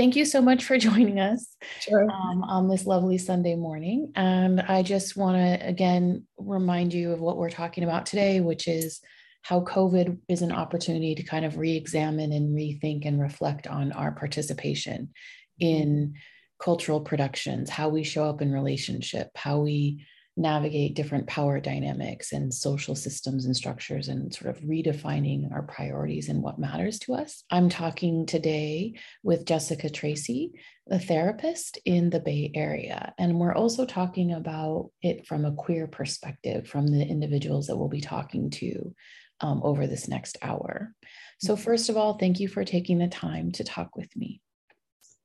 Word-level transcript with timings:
thank 0.00 0.16
you 0.16 0.24
so 0.24 0.40
much 0.40 0.64
for 0.64 0.78
joining 0.88 1.20
us 1.20 1.56
Sure. 1.80 2.10
um, 2.10 2.42
on 2.42 2.68
this 2.68 2.86
lovely 2.86 3.18
Sunday 3.18 3.54
morning. 3.54 4.12
And 4.16 4.62
I 4.62 4.82
just 4.82 5.14
want 5.14 5.36
to 5.36 5.66
again 5.66 6.26
remind 6.38 6.94
you 6.94 7.12
of 7.12 7.20
what 7.20 7.36
we're 7.36 7.50
talking 7.50 7.84
about 7.84 8.06
today, 8.06 8.40
which 8.40 8.66
is 8.66 9.00
how 9.42 9.60
COVID 9.60 10.18
is 10.28 10.40
an 10.40 10.52
opportunity 10.52 11.14
to 11.14 11.22
kind 11.22 11.44
of 11.44 11.58
re 11.58 11.76
examine 11.76 12.32
and 12.32 12.56
rethink 12.56 13.06
and 13.06 13.20
reflect 13.20 13.66
on 13.66 13.92
our 13.92 14.12
participation 14.12 15.10
in 15.58 16.14
cultural 16.62 17.00
productions, 17.00 17.68
how 17.68 17.90
we 17.90 18.02
show 18.02 18.24
up 18.24 18.40
in 18.40 18.52
relationship, 18.52 19.28
how 19.34 19.58
we 19.58 20.06
navigate 20.36 20.94
different 20.94 21.26
power 21.26 21.60
dynamics 21.60 22.32
and 22.32 22.52
social 22.54 22.94
systems 22.94 23.44
and 23.44 23.56
structures 23.56 24.08
and 24.08 24.32
sort 24.32 24.56
of 24.56 24.62
redefining 24.62 25.52
our 25.52 25.62
priorities 25.62 26.28
and 26.28 26.42
what 26.42 26.58
matters 26.58 26.98
to 27.00 27.14
us. 27.14 27.44
I'm 27.50 27.68
talking 27.68 28.26
today 28.26 28.94
with 29.22 29.44
Jessica 29.44 29.90
Tracy, 29.90 30.52
a 30.90 30.98
therapist 30.98 31.78
in 31.84 32.10
the 32.10 32.20
Bay 32.20 32.50
Area. 32.54 33.12
And 33.18 33.38
we're 33.38 33.54
also 33.54 33.84
talking 33.84 34.32
about 34.32 34.90
it 35.02 35.26
from 35.26 35.44
a 35.44 35.52
queer 35.52 35.86
perspective, 35.86 36.66
from 36.68 36.86
the 36.86 37.04
individuals 37.04 37.66
that 37.66 37.76
we'll 37.76 37.88
be 37.88 38.00
talking 38.00 38.50
to 38.50 38.94
um, 39.40 39.60
over 39.62 39.86
this 39.86 40.08
next 40.08 40.38
hour. 40.42 40.94
So, 41.38 41.54
Mm-hmm. 41.54 41.62
first 41.62 41.88
of 41.88 41.96
all, 41.96 42.14
thank 42.18 42.40
you 42.40 42.48
for 42.48 42.64
taking 42.64 42.98
the 42.98 43.08
time 43.08 43.52
to 43.52 43.64
talk 43.64 43.96
with 43.96 44.14
me. 44.16 44.40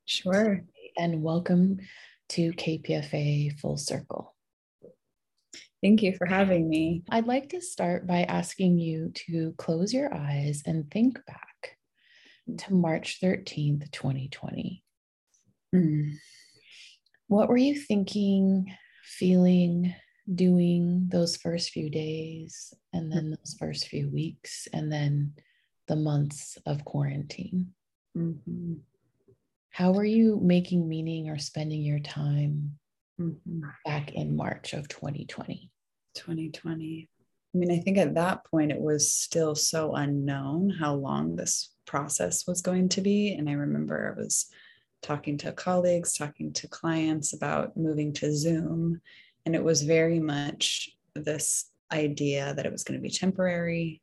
Sure. 0.05 0.61
And 0.97 1.21
welcome 1.23 1.79
to 2.29 2.51
KPFA 2.53 3.59
Full 3.59 3.77
Circle. 3.77 4.34
Thank 5.85 6.01
you 6.01 6.15
for 6.17 6.25
having 6.25 6.67
me. 6.67 7.03
I'd 7.11 7.27
like 7.27 7.49
to 7.49 7.61
start 7.61 8.07
by 8.07 8.23
asking 8.23 8.79
you 8.79 9.11
to 9.27 9.53
close 9.59 9.93
your 9.93 10.11
eyes 10.11 10.63
and 10.65 10.89
think 10.89 11.23
back 11.27 11.77
to 12.57 12.73
March 12.73 13.19
13th, 13.21 13.91
2020. 13.91 14.83
Mm. 15.75 16.15
What 17.27 17.49
were 17.49 17.57
you 17.57 17.79
thinking, 17.79 18.75
feeling, 19.03 19.93
doing 20.33 21.07
those 21.11 21.37
first 21.37 21.69
few 21.69 21.91
days, 21.91 22.73
and 22.91 23.11
then 23.11 23.29
those 23.29 23.55
first 23.59 23.87
few 23.87 24.09
weeks, 24.09 24.67
and 24.73 24.91
then 24.91 25.35
the 25.87 25.95
months 25.95 26.57
of 26.65 26.83
quarantine? 26.83 27.75
Mhm. 28.17 28.79
How 29.69 29.93
were 29.93 30.03
you 30.03 30.39
making 30.41 30.89
meaning 30.89 31.29
or 31.29 31.37
spending 31.37 31.83
your 31.83 31.99
time 31.99 32.79
Mhm. 33.19 33.61
back 33.85 34.13
in 34.13 34.35
March 34.35 34.73
of 34.73 34.87
2020? 34.87 35.69
2020. 36.15 37.09
I 37.53 37.57
mean, 37.57 37.71
I 37.71 37.77
think 37.77 37.97
at 37.97 38.15
that 38.15 38.43
point 38.45 38.71
it 38.71 38.81
was 38.81 39.13
still 39.13 39.55
so 39.55 39.93
unknown 39.93 40.69
how 40.71 40.95
long 40.95 41.35
this 41.35 41.69
process 41.85 42.45
was 42.47 42.61
going 42.61 42.89
to 42.89 43.01
be. 43.01 43.33
And 43.33 43.49
I 43.49 43.53
remember 43.53 44.13
I 44.13 44.19
was 44.19 44.47
talking 45.01 45.37
to 45.37 45.51
colleagues, 45.51 46.13
talking 46.13 46.51
to 46.53 46.67
clients 46.67 47.33
about 47.33 47.77
moving 47.77 48.11
to 48.13 48.35
Zoom. 48.35 49.01
And 49.45 49.55
it 49.55 49.63
was 49.63 49.83
very 49.83 50.19
much 50.19 50.89
this 51.13 51.69
idea 51.93 52.53
that 52.53 52.65
it 52.65 52.71
was 52.71 52.83
going 52.83 52.99
to 52.99 53.03
be 53.03 53.11
temporary, 53.11 54.01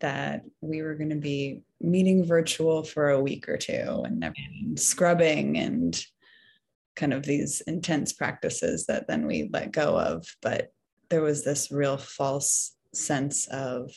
that 0.00 0.44
we 0.60 0.82
were 0.82 0.94
going 0.94 1.10
to 1.10 1.16
be 1.16 1.62
meeting 1.80 2.24
virtual 2.24 2.82
for 2.82 3.10
a 3.10 3.20
week 3.20 3.48
or 3.48 3.56
two 3.56 4.04
and 4.04 4.78
scrubbing 4.78 5.56
and 5.56 6.04
kind 6.94 7.12
of 7.12 7.22
these 7.22 7.62
intense 7.62 8.12
practices 8.12 8.86
that 8.86 9.08
then 9.08 9.26
we 9.26 9.48
let 9.52 9.72
go 9.72 9.98
of. 9.98 10.26
But 10.42 10.72
there 11.08 11.22
was 11.22 11.44
this 11.44 11.70
real 11.70 11.96
false 11.96 12.74
sense 12.94 13.46
of 13.48 13.90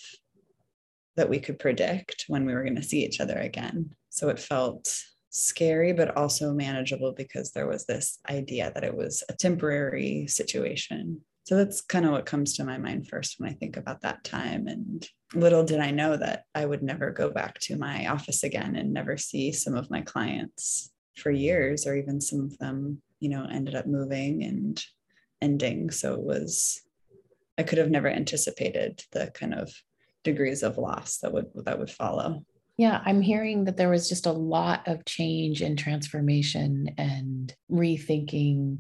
that 1.16 1.30
we 1.30 1.40
could 1.40 1.60
predict 1.60 2.26
when 2.28 2.46
we 2.46 2.54
were 2.54 2.64
going 2.64 2.76
to 2.76 2.84
see 2.84 3.04
each 3.04 3.20
other 3.20 3.38
again. 3.38 3.90
So 4.10 4.30
it 4.30 4.40
felt 4.40 4.94
scary, 5.30 5.94
but 5.94 6.16
also 6.18 6.54
manageable 6.54 7.14
because 7.14 7.52
there 7.52 7.68
was 7.68 7.86
this 7.86 8.20
idea 8.30 8.72
that 8.74 8.84
it 8.84 8.96
was 8.96 9.24
a 9.30 9.34
temporary 9.34 10.28
situation. 10.28 11.22
So 11.44 11.56
that's 11.56 11.82
kind 11.82 12.06
of 12.06 12.12
what 12.12 12.26
comes 12.26 12.56
to 12.56 12.64
my 12.64 12.78
mind 12.78 13.08
first 13.08 13.36
when 13.40 13.50
I 13.50 13.54
think 13.54 13.76
about 13.76 14.02
that 14.02 14.24
time. 14.24 14.68
And 14.68 15.08
little 15.34 15.64
did 15.64 15.80
I 15.80 15.92
know 15.92 16.16
that 16.16 16.44
I 16.54 16.66
would 16.66 16.84
never 16.84 17.12
go 17.12 17.30
back 17.30 17.60
to 17.62 17.78
my 17.78 18.08
office 18.08 18.44
again 18.44 18.76
and 18.76 18.94
never 18.94 19.18
see 19.18 19.52
some 19.52 19.76
of 19.76 19.90
my 19.90 20.02
clients 20.02 20.92
for 21.18 21.32
years, 21.32 21.86
or 21.86 21.96
even 21.96 22.22
some 22.22 22.42
of 22.42 22.58
them, 22.60 23.02
you 23.20 23.30
know, 23.30 23.46
ended 23.52 23.76
up 23.76 23.88
moving 23.88 24.44
and 24.44 24.84
ending. 25.42 25.92
So 25.92 26.14
it 26.14 26.22
was, 26.22 26.82
I 27.60 27.64
could 27.64 27.78
have 27.78 27.92
never 27.92 28.08
anticipated 28.08 29.04
the 29.12 29.32
kind 29.34 29.54
of 29.54 29.70
degrees 30.24 30.64
of 30.64 30.78
loss 30.78 31.18
that 31.18 31.34
would 31.34 31.48
that 31.66 31.78
would 31.78 31.92
follow. 31.92 32.46
Yeah, 32.78 33.02
I'm 33.06 33.22
hearing 33.22 33.66
that 33.66 33.76
there 33.76 33.90
was 33.90 34.08
just 34.08 34.26
a 34.26 34.32
lot 34.32 34.88
of 34.88 35.04
change 35.04 35.62
and 35.62 35.78
transformation 35.78 36.92
and 36.98 37.54
rethinking 37.70 38.80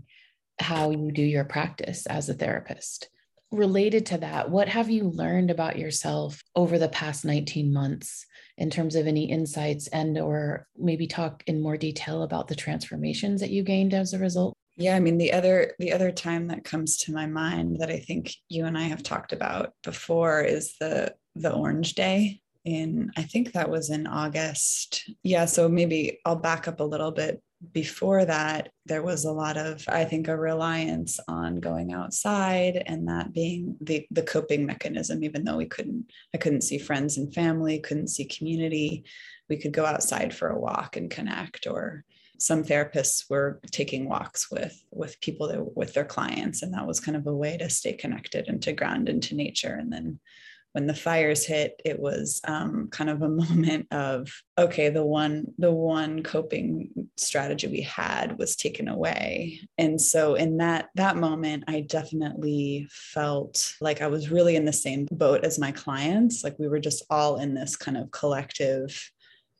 how 0.61 0.91
you 0.91 1.11
do 1.11 1.21
your 1.21 1.43
practice 1.43 2.05
as 2.05 2.29
a 2.29 2.33
therapist. 2.33 3.09
Related 3.51 4.05
to 4.07 4.19
that, 4.19 4.49
what 4.49 4.69
have 4.69 4.89
you 4.89 5.09
learned 5.09 5.51
about 5.51 5.77
yourself 5.77 6.41
over 6.55 6.77
the 6.77 6.87
past 6.87 7.25
19 7.25 7.73
months 7.73 8.25
in 8.57 8.69
terms 8.69 8.95
of 8.95 9.07
any 9.07 9.29
insights 9.29 9.87
and 9.87 10.17
or 10.17 10.67
maybe 10.77 11.07
talk 11.07 11.43
in 11.47 11.61
more 11.61 11.75
detail 11.75 12.23
about 12.23 12.47
the 12.47 12.55
transformations 12.55 13.41
that 13.41 13.49
you 13.49 13.63
gained 13.63 13.93
as 13.93 14.13
a 14.13 14.19
result? 14.19 14.55
Yeah, 14.79 14.95
I 14.95 15.01
mean 15.01 15.17
the 15.17 15.33
other 15.33 15.75
the 15.77 15.91
other 15.91 16.09
time 16.09 16.47
that 16.47 16.63
comes 16.63 16.95
to 16.99 17.11
my 17.11 17.25
mind 17.25 17.81
that 17.81 17.91
I 17.91 17.99
think 17.99 18.33
you 18.47 18.65
and 18.65 18.77
I 18.77 18.83
have 18.83 19.03
talked 19.03 19.33
about 19.33 19.73
before 19.83 20.41
is 20.41 20.75
the 20.79 21.13
the 21.35 21.51
orange 21.51 21.95
day 21.95 22.39
in 22.63 23.11
I 23.17 23.23
think 23.23 23.51
that 23.51 23.69
was 23.69 23.89
in 23.89 24.07
August. 24.07 25.09
Yeah, 25.21 25.45
so 25.45 25.67
maybe 25.67 26.19
I'll 26.25 26.37
back 26.37 26.69
up 26.69 26.79
a 26.79 26.85
little 26.85 27.11
bit. 27.11 27.43
Before 27.73 28.23
that, 28.23 28.69
there 28.85 29.03
was 29.03 29.25
a 29.25 29.33
lot 29.33 29.57
of 29.57 29.83
I 29.89 30.05
think 30.05 30.29
a 30.29 30.37
reliance 30.37 31.19
on 31.27 31.59
going 31.59 31.91
outside 31.91 32.81
and 32.85 33.05
that 33.09 33.33
being 33.33 33.75
the 33.81 34.07
the 34.11 34.23
coping 34.23 34.65
mechanism 34.65 35.25
even 35.25 35.43
though 35.43 35.57
we 35.57 35.65
couldn't 35.65 36.09
I 36.33 36.37
couldn't 36.37 36.61
see 36.61 36.77
friends 36.77 37.17
and 37.17 37.33
family, 37.33 37.79
couldn't 37.79 38.07
see 38.07 38.23
community, 38.23 39.03
we 39.49 39.57
could 39.57 39.73
go 39.73 39.85
outside 39.85 40.33
for 40.33 40.47
a 40.47 40.59
walk 40.59 40.95
and 40.95 41.11
connect 41.11 41.67
or 41.67 42.05
some 42.39 42.63
therapists 42.63 43.29
were 43.29 43.59
taking 43.71 44.07
walks 44.07 44.49
with 44.49 44.81
with 44.91 45.19
people 45.21 45.47
that, 45.49 45.75
with 45.75 45.93
their 45.93 46.05
clients 46.05 46.61
and 46.61 46.73
that 46.73 46.87
was 46.87 46.99
kind 46.99 47.17
of 47.17 47.27
a 47.27 47.35
way 47.35 47.57
to 47.57 47.69
stay 47.69 47.93
connected 47.93 48.47
and 48.47 48.61
to 48.63 48.73
ground 48.73 49.09
into 49.09 49.35
nature. 49.35 49.75
And 49.75 49.91
then 49.91 50.19
when 50.73 50.85
the 50.85 50.93
fires 50.93 51.45
hit 51.45 51.81
it 51.83 51.99
was 51.99 52.39
um, 52.45 52.87
kind 52.91 53.09
of 53.09 53.21
a 53.21 53.29
moment 53.43 53.87
of 53.91 54.31
okay 54.57 54.89
the 54.89 55.03
one 55.03 55.47
the 55.57 55.71
one 55.71 56.23
coping 56.23 57.09
strategy 57.17 57.67
we 57.67 57.81
had 57.81 58.37
was 58.37 58.55
taken 58.55 58.87
away. 58.87 59.59
And 59.77 59.99
so 59.99 60.35
in 60.35 60.57
that 60.57 60.89
that 60.95 61.17
moment 61.17 61.65
i 61.67 61.81
definitely 61.81 62.87
felt 62.89 63.75
like 63.81 64.01
i 64.01 64.07
was 64.07 64.31
really 64.31 64.55
in 64.55 64.65
the 64.65 64.73
same 64.73 65.07
boat 65.11 65.43
as 65.43 65.59
my 65.59 65.71
clients. 65.71 66.43
Like 66.43 66.57
we 66.57 66.67
were 66.67 66.79
just 66.79 67.03
all 67.09 67.37
in 67.37 67.53
this 67.53 67.75
kind 67.75 67.97
of 67.97 68.11
collective 68.11 69.11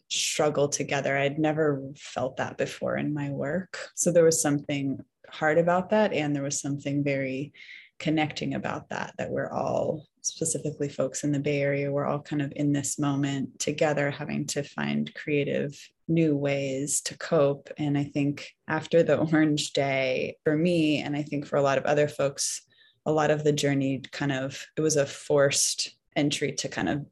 struggle 0.09 0.67
together. 0.67 1.17
I'd 1.17 1.39
never 1.39 1.83
felt 1.95 2.37
that 2.37 2.57
before 2.57 2.97
in 2.97 3.13
my 3.13 3.29
work. 3.29 3.77
So 3.95 4.11
there 4.11 4.23
was 4.23 4.41
something 4.41 4.99
hard 5.29 5.57
about 5.57 5.89
that. 5.91 6.13
And 6.13 6.35
there 6.35 6.43
was 6.43 6.59
something 6.59 7.03
very 7.03 7.53
connecting 7.99 8.55
about 8.55 8.89
that, 8.89 9.13
that 9.17 9.29
we're 9.29 9.51
all, 9.51 10.05
specifically 10.21 10.89
folks 10.89 11.23
in 11.23 11.31
the 11.31 11.39
Bay 11.39 11.61
Area, 11.61 11.91
we're 11.91 12.05
all 12.05 12.21
kind 12.21 12.41
of 12.41 12.51
in 12.55 12.71
this 12.71 12.97
moment 12.97 13.59
together, 13.59 14.09
having 14.09 14.45
to 14.47 14.63
find 14.63 15.13
creative 15.13 15.77
new 16.07 16.35
ways 16.35 17.01
to 17.01 17.17
cope. 17.17 17.69
And 17.77 17.97
I 17.97 18.05
think 18.05 18.51
after 18.67 19.03
the 19.03 19.17
Orange 19.17 19.73
Day, 19.73 20.37
for 20.43 20.55
me, 20.55 21.01
and 21.01 21.15
I 21.15 21.23
think 21.23 21.45
for 21.45 21.57
a 21.57 21.61
lot 21.61 21.77
of 21.77 21.85
other 21.85 22.07
folks, 22.07 22.61
a 23.05 23.11
lot 23.11 23.31
of 23.31 23.43
the 23.43 23.53
journey 23.53 24.01
kind 24.11 24.31
of, 24.31 24.65
it 24.77 24.81
was 24.81 24.95
a 24.95 25.05
forced 25.05 25.95
entry 26.15 26.53
to 26.53 26.67
kind 26.69 26.89
of 26.89 27.05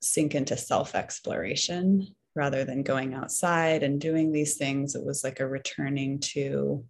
sink 0.00 0.34
into 0.34 0.56
self 0.56 0.94
exploration 0.94 2.14
rather 2.34 2.64
than 2.64 2.82
going 2.82 3.14
outside 3.14 3.82
and 3.82 4.00
doing 4.00 4.32
these 4.32 4.56
things. 4.56 4.94
It 4.94 5.04
was 5.04 5.24
like 5.24 5.40
a 5.40 5.46
returning 5.46 6.20
to 6.20 6.84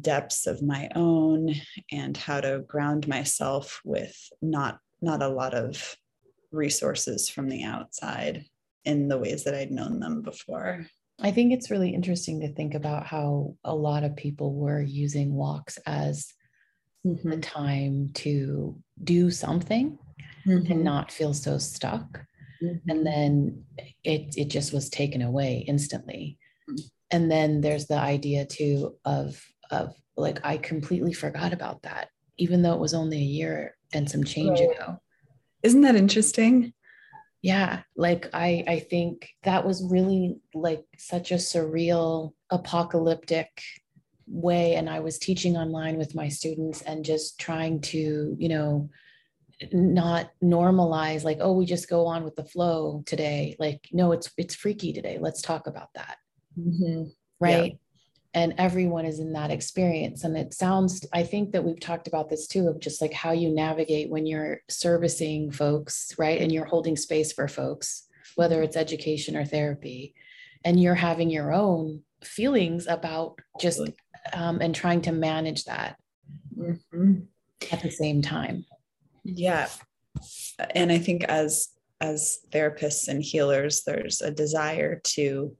depths 0.00 0.46
of 0.46 0.62
my 0.62 0.88
own 0.94 1.54
and 1.92 2.16
how 2.16 2.40
to 2.40 2.64
ground 2.66 3.06
myself 3.06 3.80
with 3.84 4.16
not 4.40 4.78
not 5.02 5.22
a 5.22 5.28
lot 5.28 5.52
of 5.52 5.96
resources 6.50 7.28
from 7.28 7.48
the 7.48 7.64
outside 7.64 8.46
in 8.84 9.08
the 9.08 9.18
ways 9.18 9.44
that 9.44 9.54
I'd 9.54 9.70
known 9.70 10.00
them 10.00 10.22
before. 10.22 10.86
I 11.20 11.30
think 11.30 11.52
it's 11.52 11.70
really 11.70 11.90
interesting 11.90 12.40
to 12.40 12.52
think 12.52 12.74
about 12.74 13.06
how 13.06 13.56
a 13.64 13.74
lot 13.74 14.04
of 14.04 14.16
people 14.16 14.54
were 14.54 14.80
using 14.80 15.34
walks 15.34 15.78
as 15.86 16.32
Mm-hmm. 17.06 17.28
the 17.28 17.36
time 17.36 18.08
to 18.14 18.80
do 19.02 19.30
something 19.30 19.98
and 20.46 20.82
not 20.82 21.12
feel 21.12 21.34
so 21.34 21.58
stuck. 21.58 22.24
Mm-hmm. 22.64 22.90
and 22.90 23.06
then 23.06 23.64
it 24.02 24.34
it 24.36 24.48
just 24.48 24.72
was 24.72 24.88
taken 24.88 25.22
away 25.22 25.64
instantly 25.68 26.38
Mm. 26.70 26.80
and 27.10 27.30
then 27.30 27.60
there's 27.60 27.86
the 27.88 27.98
idea 27.98 28.46
too 28.46 28.96
of 29.04 29.42
of 29.70 29.94
like 30.16 30.38
i 30.44 30.56
completely 30.56 31.12
forgot 31.12 31.52
about 31.52 31.82
that 31.82 32.08
even 32.38 32.62
though 32.62 32.72
it 32.74 32.80
was 32.80 32.94
only 32.94 33.18
a 33.18 33.32
year 33.40 33.76
and 33.92 34.10
some 34.10 34.24
change 34.24 34.60
Right. 34.60 34.70
ago 34.70 34.98
Isn't 35.62 35.82
that 35.82 35.96
interesting? 35.96 36.72
yeah 37.42 37.82
like 37.96 38.30
i 38.32 38.64
i 38.66 38.78
think 38.78 39.28
that 39.42 39.66
was 39.66 39.86
really 39.90 40.36
like 40.54 40.84
such 40.96 41.30
a 41.32 41.34
surreal 41.50 42.32
apocalyptic 42.50 43.50
way 44.26 44.74
and 44.76 44.88
i 44.88 45.00
was 45.00 45.18
teaching 45.18 45.54
online 45.56 45.98
with 45.98 46.14
my 46.14 46.28
students 46.30 46.80
and 46.82 47.04
just 47.04 47.38
trying 47.38 47.80
to 47.92 48.34
you 48.38 48.48
know 48.48 48.88
not 49.72 50.30
normalize 50.42 51.24
like 51.24 51.38
oh 51.40 51.52
we 51.52 51.64
just 51.64 51.88
go 51.88 52.06
on 52.06 52.24
with 52.24 52.36
the 52.36 52.44
flow 52.44 53.02
today. 53.06 53.56
Like 53.58 53.88
no 53.92 54.12
it's 54.12 54.30
it's 54.36 54.54
freaky 54.54 54.92
today. 54.92 55.18
Let's 55.20 55.42
talk 55.42 55.66
about 55.66 55.88
that. 55.94 56.16
Mm-hmm. 56.58 57.04
right? 57.40 57.72
Yeah 57.72 57.78
and 58.36 58.52
everyone 58.58 59.04
is 59.04 59.20
in 59.20 59.32
that 59.32 59.52
experience. 59.52 60.24
And 60.24 60.36
it 60.36 60.52
sounds 60.52 61.06
i 61.12 61.22
think 61.22 61.52
that 61.52 61.64
we've 61.64 61.80
talked 61.80 62.08
about 62.08 62.28
this 62.28 62.46
too 62.46 62.68
of 62.68 62.80
just 62.80 63.00
like 63.00 63.12
how 63.12 63.32
you 63.32 63.48
navigate 63.48 64.10
when 64.10 64.26
you're 64.26 64.60
servicing 64.68 65.50
folks 65.50 66.12
right? 66.18 66.40
And 66.40 66.52
you're 66.52 66.64
holding 66.64 66.96
space 66.96 67.32
for 67.32 67.48
folks 67.48 68.08
whether 68.34 68.62
it's 68.62 68.76
education 68.76 69.36
or 69.36 69.44
therapy 69.44 70.14
and 70.64 70.80
you're 70.80 70.94
having 70.94 71.30
your 71.30 71.52
own 71.52 72.02
feelings 72.24 72.86
about 72.86 73.38
just 73.60 73.80
um, 74.32 74.60
and 74.60 74.74
trying 74.74 75.02
to 75.02 75.12
manage 75.12 75.64
that 75.64 75.96
mm-hmm. 76.58 77.20
at 77.70 77.82
the 77.82 77.90
same 77.90 78.22
time 78.22 78.64
yeah 79.24 79.68
and 80.70 80.92
i 80.92 80.98
think 80.98 81.24
as 81.24 81.68
as 82.00 82.40
therapists 82.50 83.08
and 83.08 83.22
healers 83.22 83.82
there's 83.84 84.20
a 84.20 84.30
desire 84.30 85.00
to 85.02 85.56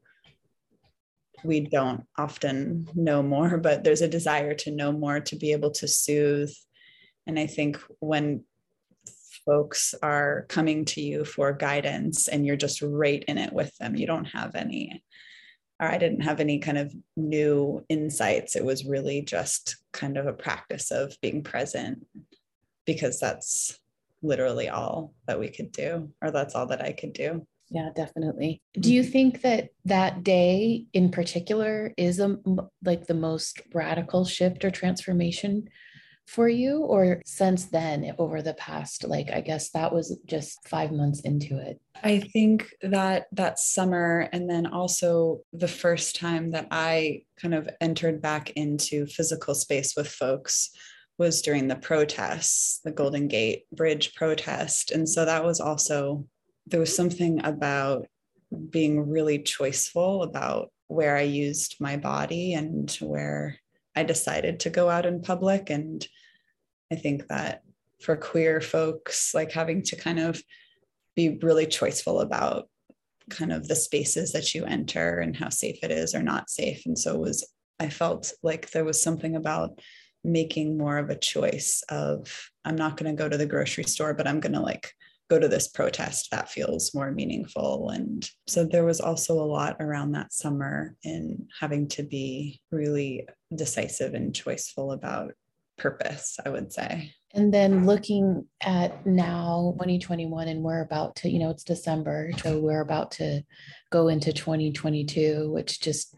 we 1.44 1.60
don't 1.60 2.04
often 2.16 2.88
know 2.94 3.22
more, 3.22 3.58
but 3.58 3.84
there's 3.84 4.00
a 4.00 4.08
desire 4.08 4.54
to 4.54 4.70
know 4.70 4.90
more 4.90 5.20
to 5.20 5.36
be 5.36 5.52
able 5.52 5.70
to 5.72 5.86
soothe. 5.86 6.52
And 7.26 7.38
I 7.38 7.46
think 7.46 7.78
when 8.00 8.44
folks 9.44 9.94
are 10.02 10.46
coming 10.48 10.86
to 10.86 11.02
you 11.02 11.24
for 11.24 11.52
guidance 11.52 12.28
and 12.28 12.46
you're 12.46 12.56
just 12.56 12.80
right 12.80 13.22
in 13.28 13.36
it 13.38 13.52
with 13.52 13.76
them, 13.76 13.94
you 13.94 14.06
don't 14.06 14.24
have 14.26 14.54
any, 14.54 15.04
or 15.78 15.86
I 15.86 15.98
didn't 15.98 16.22
have 16.22 16.40
any 16.40 16.58
kind 16.58 16.78
of 16.78 16.94
new 17.14 17.84
insights. 17.88 18.56
It 18.56 18.64
was 18.64 18.86
really 18.86 19.20
just 19.20 19.76
kind 19.92 20.16
of 20.16 20.26
a 20.26 20.32
practice 20.32 20.90
of 20.90 21.14
being 21.20 21.42
present 21.42 22.06
because 22.86 23.18
that's 23.18 23.78
literally 24.22 24.68
all 24.68 25.14
that 25.26 25.38
we 25.38 25.48
could 25.48 25.70
do, 25.72 26.10
or 26.22 26.30
that's 26.30 26.54
all 26.54 26.66
that 26.66 26.82
I 26.82 26.92
could 26.92 27.12
do. 27.12 27.46
Yeah 27.70 27.90
definitely. 27.94 28.62
Do 28.78 28.92
you 28.92 29.02
mm-hmm. 29.02 29.10
think 29.10 29.42
that 29.42 29.70
that 29.84 30.22
day 30.22 30.84
in 30.92 31.10
particular 31.10 31.92
is 31.96 32.20
a 32.20 32.38
like 32.84 33.06
the 33.06 33.14
most 33.14 33.60
radical 33.72 34.24
shift 34.24 34.64
or 34.64 34.70
transformation 34.70 35.68
for 36.26 36.48
you? 36.48 36.78
Or 36.78 37.22
since 37.24 37.66
then 37.66 38.14
over 38.18 38.40
the 38.42 38.54
past 38.54 39.04
like 39.04 39.30
i 39.30 39.40
guess 39.40 39.70
that 39.70 39.92
was 39.92 40.18
just 40.26 40.66
5 40.68 40.92
months 40.92 41.20
into 41.20 41.58
it? 41.58 41.80
I 42.02 42.20
think 42.20 42.68
that 42.82 43.26
that 43.32 43.58
summer 43.58 44.28
and 44.32 44.48
then 44.48 44.66
also 44.66 45.40
the 45.52 45.68
first 45.68 46.16
time 46.16 46.50
that 46.52 46.68
i 46.70 47.22
kind 47.36 47.54
of 47.54 47.68
entered 47.80 48.20
back 48.20 48.50
into 48.50 49.06
physical 49.06 49.54
space 49.54 49.94
with 49.96 50.08
folks 50.08 50.70
was 51.18 51.42
during 51.42 51.68
the 51.68 51.76
protests 51.76 52.80
the 52.84 52.90
golden 52.90 53.28
gate 53.28 53.64
bridge 53.72 54.14
protest 54.14 54.90
and 54.90 55.08
so 55.08 55.24
that 55.24 55.44
was 55.44 55.60
also 55.60 56.26
there 56.66 56.80
was 56.80 56.94
something 56.94 57.44
about 57.44 58.06
being 58.70 59.08
really 59.08 59.38
choiceful 59.38 60.24
about 60.24 60.70
where 60.88 61.16
I 61.16 61.22
used 61.22 61.76
my 61.80 61.96
body 61.96 62.54
and 62.54 62.90
where 63.00 63.58
I 63.96 64.02
decided 64.02 64.60
to 64.60 64.70
go 64.70 64.88
out 64.88 65.06
in 65.06 65.22
public. 65.22 65.70
And 65.70 66.06
I 66.92 66.96
think 66.96 67.28
that 67.28 67.62
for 68.00 68.16
queer 68.16 68.60
folks, 68.60 69.34
like 69.34 69.52
having 69.52 69.82
to 69.84 69.96
kind 69.96 70.18
of 70.18 70.42
be 71.16 71.38
really 71.42 71.66
choiceful 71.66 72.22
about 72.22 72.68
kind 73.30 73.52
of 73.52 73.68
the 73.68 73.76
spaces 73.76 74.32
that 74.32 74.54
you 74.54 74.64
enter 74.64 75.20
and 75.20 75.36
how 75.36 75.48
safe 75.48 75.78
it 75.82 75.90
is 75.90 76.14
or 76.14 76.22
not 76.22 76.50
safe. 76.50 76.84
And 76.86 76.98
so 76.98 77.16
was 77.18 77.48
I 77.80 77.88
felt 77.88 78.32
like 78.42 78.70
there 78.70 78.84
was 78.84 79.02
something 79.02 79.36
about 79.36 79.80
making 80.24 80.78
more 80.78 80.98
of 80.98 81.10
a 81.10 81.18
choice 81.18 81.82
of 81.88 82.50
I'm 82.64 82.76
not 82.76 82.96
going 82.96 83.14
to 83.14 83.22
go 83.22 83.28
to 83.28 83.36
the 83.36 83.46
grocery 83.46 83.84
store, 83.84 84.14
but 84.14 84.26
I'm 84.26 84.40
going 84.40 84.54
to 84.54 84.60
like 84.60 84.92
go 85.30 85.38
to 85.38 85.48
this 85.48 85.68
protest 85.68 86.30
that 86.30 86.50
feels 86.50 86.94
more 86.94 87.10
meaningful. 87.10 87.90
And 87.90 88.28
so 88.46 88.64
there 88.64 88.84
was 88.84 89.00
also 89.00 89.34
a 89.34 89.44
lot 89.44 89.76
around 89.80 90.12
that 90.12 90.32
summer 90.32 90.96
in 91.02 91.48
having 91.60 91.88
to 91.88 92.02
be 92.02 92.60
really 92.70 93.26
decisive 93.54 94.14
and 94.14 94.32
choiceful 94.34 94.92
about 94.92 95.32
purpose 95.76 96.38
i 96.44 96.48
would 96.48 96.72
say. 96.72 97.12
And 97.32 97.52
then 97.52 97.84
looking 97.84 98.46
at 98.62 99.04
now 99.04 99.72
2021 99.74 100.46
and 100.46 100.62
we're 100.62 100.82
about 100.82 101.16
to 101.16 101.28
you 101.28 101.40
know 101.40 101.50
it's 101.50 101.64
december 101.64 102.30
so 102.38 102.60
we're 102.60 102.80
about 102.80 103.10
to 103.12 103.42
go 103.90 104.06
into 104.06 104.32
2022 104.32 105.50
which 105.50 105.80
just 105.80 106.14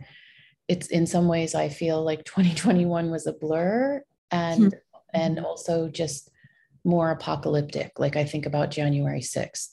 it's 0.68 0.88
in 0.88 1.06
some 1.06 1.28
ways 1.28 1.54
i 1.54 1.68
feel 1.68 2.02
like 2.02 2.24
2021 2.24 3.10
was 3.10 3.26
a 3.26 3.32
blur 3.32 4.02
and 4.30 4.72
mm-hmm. 4.72 4.78
and 5.14 5.38
also 5.38 5.88
just 5.88 6.30
more 6.86 7.10
apocalyptic. 7.10 7.98
Like 7.98 8.16
I 8.16 8.24
think 8.24 8.46
about 8.46 8.70
January 8.70 9.20
6th. 9.20 9.70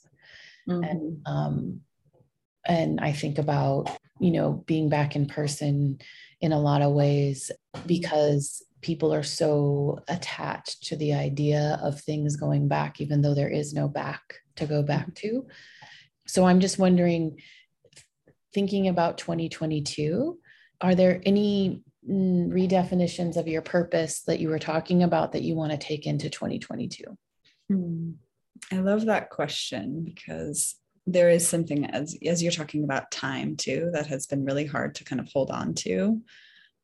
Mm-hmm. 0.68 0.84
And 0.84 1.18
um, 1.26 1.82
and 2.66 3.00
I 3.00 3.12
think 3.12 3.38
about, 3.38 3.90
you 4.20 4.32
know, 4.32 4.64
being 4.66 4.90
back 4.90 5.16
in 5.16 5.28
person 5.28 6.00
in 6.42 6.52
a 6.54 6.60
lot 6.60 6.82
of 6.82 6.94
ways 6.94 7.52
because 7.86 8.64
people 8.82 9.14
are 9.14 9.24
so 9.24 10.00
attached 10.08 10.84
to 10.84 10.96
the 10.96 11.14
idea 11.14 11.80
of 11.82 12.00
things 12.00 12.36
going 12.36 12.68
back, 12.68 13.00
even 13.00 13.22
though 13.22 13.34
there 13.34 13.50
is 13.50 13.74
no 13.74 13.88
back 13.88 14.22
to 14.56 14.66
go 14.66 14.82
back 14.82 15.08
mm-hmm. 15.08 15.42
to. 15.42 15.48
So 16.26 16.46
I'm 16.46 16.62
just 16.62 16.80
wondering, 16.80 17.40
thinking 18.54 18.88
about 18.88 19.18
2022, 19.18 20.40
are 20.84 20.94
there 20.94 21.22
any 21.26 21.82
Mm, 22.10 22.50
redefinitions 22.50 23.38
of 23.38 23.48
your 23.48 23.62
purpose 23.62 24.24
that 24.24 24.40
you 24.40 24.50
were 24.50 24.60
talking 24.60 25.04
about 25.04 25.32
that 25.32 25.44
you 25.44 25.56
want 25.56 25.72
to 25.72 25.78
take 25.78 26.06
into 26.06 26.30
2022? 26.30 27.06
Hmm. 27.70 28.12
I 28.72 28.78
love 28.80 29.06
that 29.06 29.30
question 29.30 30.04
because 30.04 30.76
there 31.06 31.30
is 31.30 31.48
something 31.48 31.86
as 31.86 32.18
as 32.26 32.42
you're 32.44 32.52
talking 32.52 32.84
about 32.84 33.12
time 33.12 33.56
too 33.56 33.90
that 33.94 34.08
has 34.08 34.26
been 34.26 34.46
really 34.46 34.66
hard 34.66 34.96
to 34.96 35.06
kind 35.06 35.22
of 35.22 35.30
hold 35.32 35.50
on 35.50 35.74
to. 35.76 36.22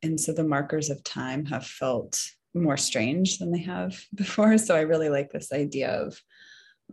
And 0.01 0.19
so 0.19 0.31
the 0.31 0.43
markers 0.43 0.89
of 0.89 1.03
time 1.03 1.45
have 1.47 1.65
felt 1.65 2.21
more 2.53 2.77
strange 2.77 3.39
than 3.39 3.51
they 3.51 3.63
have 3.63 4.01
before. 4.15 4.57
So 4.57 4.73
I 4.75 4.81
really 4.81 5.09
like 5.09 5.31
this 5.31 5.51
idea 5.51 5.89
of 5.89 6.21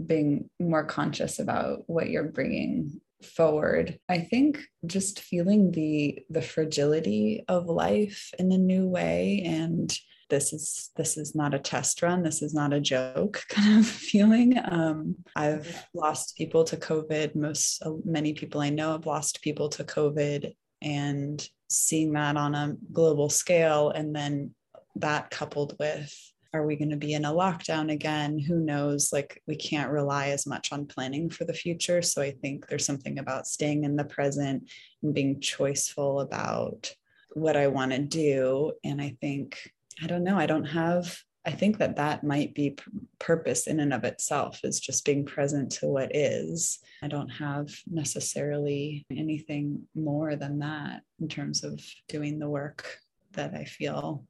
being 0.05 0.51
more 0.59 0.85
conscious 0.85 1.39
about 1.39 1.85
what 1.87 2.11
you're 2.11 2.25
bringing 2.25 3.01
forward 3.27 3.99
i 4.09 4.19
think 4.19 4.61
just 4.87 5.21
feeling 5.21 5.71
the 5.73 6.19
the 6.31 6.43
fragility 6.43 7.45
of 7.49 7.67
life 7.67 8.31
in 8.39 8.53
a 8.53 8.59
new 8.59 8.87
way 8.87 9.43
and 9.45 9.99
this 10.29 10.53
is 10.53 10.91
this 10.97 11.17
is 11.17 11.35
not 11.35 11.55
a 11.55 11.59
test 11.59 12.03
run 12.03 12.23
this 12.23 12.43
is 12.43 12.55
not 12.55 12.73
a 12.73 12.81
joke 12.81 13.43
kind 13.49 13.79
of 13.79 13.87
feeling. 13.87 14.59
Um, 14.65 15.17
i've 15.35 15.87
lost 15.95 16.37
people 16.37 16.65
to 16.65 16.77
covid 16.77 17.35
most 17.35 17.83
uh, 17.83 17.93
many 18.05 18.33
people 18.33 18.61
i 18.61 18.71
know 18.71 18.93
have 18.93 19.07
lost 19.07 19.43
people 19.43 19.69
to 19.71 19.85
covid 19.85 20.55
and 20.83 21.49
seeing 21.69 22.13
that 22.13 22.37
on 22.37 22.55
a 22.55 22.77
global 22.93 23.29
scale 23.29 23.91
and 23.91 24.15
then 24.15 24.55
that 24.97 25.31
coupled 25.31 25.77
with 25.79 26.15
are 26.53 26.67
we 26.67 26.77
going 26.77 26.91
to 26.91 26.97
be 26.97 27.15
in 27.15 27.25
a 27.25 27.33
lockdown 27.33 27.91
again? 27.93 28.39
Who 28.39 28.61
knows? 28.61 29.13
Like 29.13 29.43
we 29.47 29.57
can't 29.57 29.91
rely 29.91 30.29
as 30.29 30.47
much 30.47 30.73
on 30.73 30.87
planning 30.87 31.31
for 31.31 31.45
the 31.45 31.55
future. 31.55 32.03
So 32.03 32.23
i 32.23 32.31
think 32.31 32.67
there's 32.67 32.87
something 32.87 33.19
about 33.19 33.47
staying 33.47 33.85
in 33.85 33.97
the 33.97 34.05
present 34.05 34.69
and 35.03 35.15
being 35.15 35.41
choiceful 35.41 36.23
about 36.23 36.95
what 37.33 37.57
i 37.57 37.67
want 37.67 37.93
to 37.93 37.99
do. 37.99 38.73
And 38.85 39.01
i 39.01 39.17
think 39.21 39.59
i 40.03 40.07
don't 40.07 40.25
know 40.25 40.39
i 40.39 40.47
don't 40.47 40.65
have 40.65 41.17
i 41.47 41.51
think 41.51 41.79
that 41.79 41.97
that 41.97 42.25
might 42.25 42.55
be 42.55 42.71
p- 42.71 42.83
purpose 43.19 43.67
in 43.67 43.81
and 43.81 43.95
of 43.95 44.05
itself 44.05 44.61
is 44.65 44.81
just 44.81 45.05
being 45.05 45.25
present 45.25 45.71
to 45.73 45.87
what 45.87 46.15
is. 46.15 46.81
I 47.03 47.09
don't 47.09 47.29
have 47.29 47.69
necessarily 47.87 49.07
anything 49.11 49.83
more 49.95 50.37
than 50.37 50.59
that 50.59 51.03
in 51.21 51.29
terms 51.29 51.65
of 51.65 51.81
doing 52.09 52.39
the 52.39 52.49
work 52.49 52.99
that 53.33 53.55
i 53.55 53.65
feel 53.65 54.25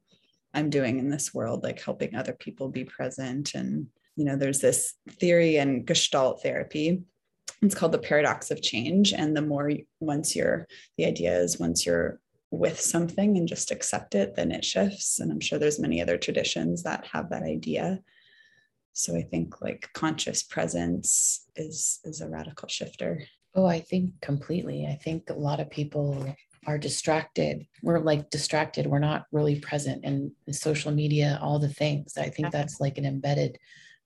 I'm 0.57 0.71
doing 0.71 0.97
in 0.97 1.09
this 1.09 1.33
world, 1.33 1.63
like 1.63 1.79
helping 1.81 2.15
other 2.15 2.33
people 2.33 2.67
be 2.67 2.83
present. 2.83 3.53
And, 3.53 3.87
you 4.15 4.25
know, 4.25 4.35
there's 4.35 4.59
this 4.59 4.95
theory 5.07 5.57
in 5.57 5.85
Gestalt 5.85 6.41
therapy. 6.41 7.03
It's 7.61 7.75
called 7.75 7.91
the 7.91 7.99
paradox 7.99 8.49
of 8.49 8.63
change. 8.63 9.13
And 9.13 9.37
the 9.37 9.43
more 9.43 9.71
once 9.99 10.35
you're, 10.35 10.67
the 10.97 11.05
idea 11.05 11.37
is 11.37 11.59
once 11.59 11.85
you're 11.85 12.19
with 12.49 12.79
something 12.79 13.37
and 13.37 13.47
just 13.47 13.69
accept 13.69 14.15
it, 14.15 14.35
then 14.35 14.51
it 14.51 14.65
shifts. 14.65 15.19
And 15.19 15.31
I'm 15.31 15.39
sure 15.39 15.59
there's 15.59 15.79
many 15.79 16.01
other 16.01 16.17
traditions 16.17 16.81
that 16.83 17.05
have 17.05 17.29
that 17.29 17.43
idea. 17.43 17.99
So 18.93 19.15
I 19.15 19.21
think 19.21 19.61
like 19.61 19.89
conscious 19.93 20.41
presence 20.41 21.45
is 21.55 21.99
is 22.03 22.21
a 22.21 22.27
radical 22.27 22.67
shifter. 22.67 23.21
Oh, 23.53 23.67
I 23.67 23.79
think 23.79 24.19
completely. 24.21 24.87
I 24.87 24.95
think 24.95 25.29
a 25.29 25.33
lot 25.33 25.59
of 25.59 25.69
people 25.69 26.35
are 26.65 26.77
distracted. 26.77 27.65
We're 27.83 27.99
like 27.99 28.29
distracted. 28.29 28.87
We're 28.87 28.99
not 28.99 29.25
really 29.31 29.59
present 29.59 30.03
in 30.03 30.31
social 30.51 30.91
media, 30.91 31.39
all 31.41 31.59
the 31.59 31.69
things. 31.69 32.17
I 32.17 32.29
think 32.29 32.51
that's 32.51 32.79
like 32.79 32.97
an 32.97 33.05
embedded 33.05 33.57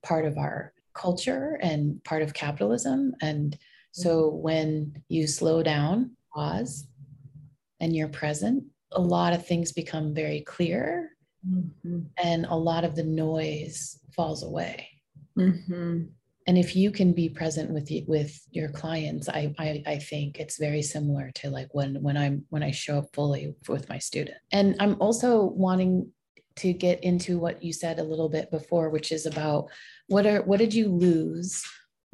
part 0.03 0.25
of 0.25 0.38
our 0.38 0.74
culture 0.93 1.58
and 1.62 2.03
part 2.03 2.22
of 2.22 2.34
capitalism. 2.34 3.15
And 3.22 3.58
So 3.91 4.29
when 4.29 5.03
you 5.10 5.27
slow 5.27 5.63
down, 5.63 6.12
pause, 6.34 6.88
and 7.79 7.96
you're 7.96 8.08
present, 8.08 8.63
a 8.91 9.01
lot 9.01 9.34
of 9.34 9.46
things 9.46 9.72
become 9.72 10.13
very 10.13 10.41
clear 10.41 11.12
mm-hmm. 11.48 12.01
and 12.17 12.46
a 12.46 12.55
lot 12.55 12.84
of 12.84 12.96
the 12.96 13.03
noise 13.03 14.00
falls 14.15 14.43
away. 14.43 14.88
Mm-hmm. 15.38 16.03
And 16.48 16.57
if 16.57 16.75
you 16.75 16.91
can 16.91 17.13
be 17.13 17.29
present 17.29 17.69
with 17.69 17.91
you, 17.91 18.03
with 18.07 18.39
your 18.51 18.69
clients, 18.69 19.29
I, 19.29 19.53
I 19.60 19.83
I 19.86 19.98
think 19.98 20.39
it's 20.39 20.57
very 20.57 20.81
similar 20.81 21.31
to 21.36 21.50
like 21.50 21.69
when 21.74 22.01
when 22.01 22.17
I'm 22.17 22.45
when 22.50 22.63
I 22.63 22.71
show 22.71 23.00
up 23.00 23.13
fully 23.13 23.53
with 23.67 23.88
my 23.89 24.00
student. 24.00 24.38
And 24.51 24.75
I'm 24.79 25.00
also 25.00 25.43
wanting 25.43 26.12
to 26.57 26.74
get 26.74 27.03
into 27.03 27.39
what 27.39 27.63
you 27.63 27.74
said 27.74 28.00
a 28.00 28.03
little 28.03 28.27
bit 28.27 28.50
before, 28.51 28.89
which 28.89 29.12
is 29.12 29.25
about 29.25 29.67
what 30.07 30.25
are 30.25 30.41
what 30.41 30.60
did 30.60 30.74
you 30.74 30.89
lose 30.89 31.63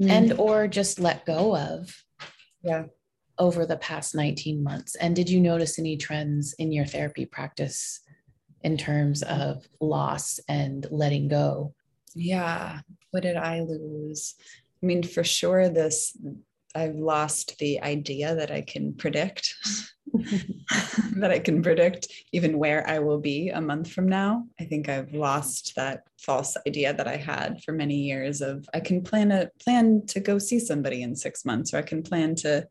mm-hmm. 0.02 0.12
and 0.12 0.34
or 0.34 0.68
just 0.68 1.00
let 1.00 1.26
go 1.26 1.56
of 1.56 1.94
yeah 2.64 2.84
over 3.40 3.66
the 3.66 3.78
past 3.78 4.16
19 4.16 4.64
months 4.64 4.96
and 4.96 5.16
did 5.16 5.30
you 5.30 5.40
notice 5.40 5.78
any 5.78 5.96
trends 5.96 6.56
in 6.58 6.72
your 6.72 6.86
therapy 6.86 7.26
practice 7.26 8.02
in 8.64 8.78
terms 8.78 9.22
of 9.24 9.68
loss 9.80 10.40
and 10.48 10.88
letting 10.90 11.28
go 11.28 11.74
yeah 12.16 12.80
what 13.18 13.24
did 13.24 13.36
i 13.36 13.62
lose 13.62 14.36
i 14.84 14.86
mean 14.86 15.02
for 15.02 15.24
sure 15.24 15.70
this 15.70 16.16
i've 16.76 16.94
lost 16.94 17.58
the 17.58 17.82
idea 17.82 18.36
that 18.36 18.52
i 18.52 18.62
can 18.62 18.94
predict 18.94 19.56
that 21.18 21.32
I 21.32 21.40
can 21.40 21.62
predict 21.62 22.08
even 22.32 22.58
where 22.58 22.88
I 22.90 23.00
will 23.00 23.20
be 23.20 23.50
a 23.50 23.60
month 23.60 23.92
from 23.92 24.08
now. 24.08 24.46
I 24.60 24.64
think 24.64 24.88
I've 24.88 25.14
lost 25.14 25.74
that 25.76 26.04
false 26.18 26.56
idea 26.66 26.94
that 26.94 27.08
I 27.08 27.18
had 27.18 27.62
for 27.64 27.74
many 27.74 27.96
years 27.96 28.42
of 28.42 28.68
I 28.74 28.80
can 28.80 29.02
plan 29.02 29.32
a 29.32 29.50
plan 29.60 30.04
to 30.08 30.22
go 30.22 30.38
see 30.38 30.60
somebody 30.60 31.02
in 31.02 31.16
6 31.16 31.46
months 31.46 31.74
or 31.74 31.78
I 31.78 31.82
can 31.82 32.04
plan 32.04 32.36
to 32.36 32.68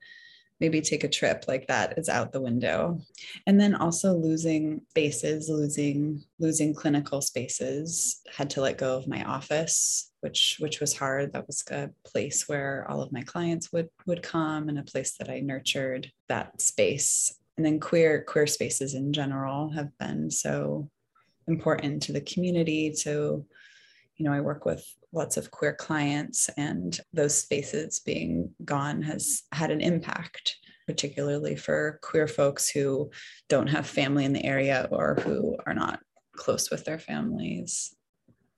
maybe 0.60 0.80
take 0.80 1.04
a 1.04 1.08
trip 1.08 1.44
like 1.48 1.66
that 1.66 1.98
is 1.98 2.08
out 2.08 2.32
the 2.32 2.40
window. 2.40 2.98
And 3.46 3.60
then 3.60 3.74
also 3.74 4.14
losing 4.14 4.82
spaces 4.90 5.48
losing 5.48 6.22
losing 6.38 6.74
clinical 6.74 7.20
spaces 7.20 8.20
had 8.34 8.50
to 8.50 8.60
let 8.60 8.78
go 8.78 8.96
of 8.96 9.08
my 9.08 9.22
office 9.24 10.10
which 10.26 10.56
which 10.58 10.80
was 10.80 10.96
hard. 10.96 11.32
That 11.32 11.46
was 11.46 11.62
a 11.70 11.90
place 12.04 12.48
where 12.48 12.84
all 12.88 13.00
of 13.00 13.12
my 13.12 13.22
clients 13.22 13.72
would 13.72 13.88
would 14.06 14.22
come 14.24 14.68
and 14.68 14.78
a 14.78 14.82
place 14.82 15.16
that 15.18 15.30
i 15.30 15.38
nurtured 15.38 16.10
that 16.28 16.60
space. 16.60 17.38
And 17.56 17.64
then 17.64 17.78
queer 17.78 18.24
queer 18.24 18.48
spaces 18.48 18.94
in 18.94 19.12
general 19.12 19.70
have 19.70 19.96
been 19.98 20.30
so 20.30 20.90
important 21.46 22.02
to 22.04 22.12
the 22.12 22.20
community. 22.20 22.92
To 23.02 23.46
you 24.16 24.24
know 24.24 24.32
i 24.32 24.40
work 24.40 24.64
with 24.64 24.84
lots 25.16 25.36
of 25.36 25.50
queer 25.50 25.74
clients 25.74 26.48
and 26.56 27.00
those 27.12 27.36
spaces 27.36 28.00
being 28.00 28.52
gone 28.64 29.02
has 29.02 29.42
had 29.52 29.70
an 29.70 29.80
impact 29.80 30.56
particularly 30.86 31.56
for 31.56 31.98
queer 32.00 32.28
folks 32.28 32.68
who 32.68 33.10
don't 33.48 33.66
have 33.66 33.84
family 33.86 34.24
in 34.24 34.32
the 34.32 34.44
area 34.44 34.86
or 34.92 35.16
who 35.16 35.56
are 35.66 35.74
not 35.74 35.98
close 36.36 36.70
with 36.70 36.84
their 36.84 36.98
families. 36.98 37.92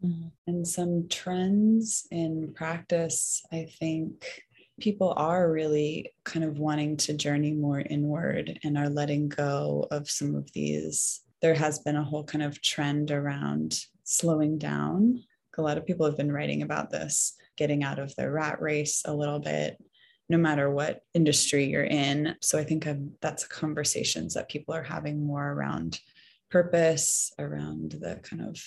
Mm-hmm. 0.05 0.29
and 0.47 0.69
some 0.69 1.09
trends 1.09 2.07
in 2.13 2.53
practice 2.55 3.43
i 3.51 3.67
think 3.81 4.45
people 4.81 5.13
are 5.17 5.51
really 5.51 6.13
kind 6.25 6.45
of 6.45 6.59
wanting 6.59 6.97
to 6.99 7.13
journey 7.13 7.53
more 7.53 7.81
inward 7.81 8.59
and 8.63 8.79
are 8.79 8.89
letting 8.89 9.29
go 9.29 9.87
of 9.91 10.09
some 10.09 10.35
of 10.35 10.51
these. 10.53 11.23
There 11.43 11.55
has 11.55 11.81
been 11.81 11.97
a 11.97 12.05
whole 12.05 12.25
kind 12.25 12.45
of 12.45 12.63
trend 12.63 13.11
around 13.11 13.81
slowing 14.05 14.59
down 14.59 15.25
a 15.59 15.63
lot 15.63 15.79
of 15.79 15.87
people 15.87 16.07
have 16.07 16.17
been 16.17 16.33
writing 16.33 16.63
about 16.63 16.91
this, 16.91 17.35
getting 17.57 17.85
out 17.85 17.99
of 17.99 18.15
the 18.17 18.31
rat 18.31 18.61
race 18.61 19.03
a 19.05 19.15
little 19.15 19.39
bit, 19.39 19.83
no 20.29 20.39
matter 20.39 20.71
what 20.71 21.03
industry 21.15 21.67
you're 21.67 21.85
in. 21.85 22.37
So 22.41 22.59
I 22.59 22.65
think 22.65 22.87
I'm, 22.87 23.13
that's 23.21 23.47
conversations 23.47 24.35
that 24.35 24.49
people 24.49 24.75
are 24.75 24.83
having 24.83 25.27
more 25.27 25.53
around 25.53 26.01
purpose, 26.51 27.33
around 27.39 27.93
the 27.93 28.17
kind 28.23 28.43
of 28.43 28.63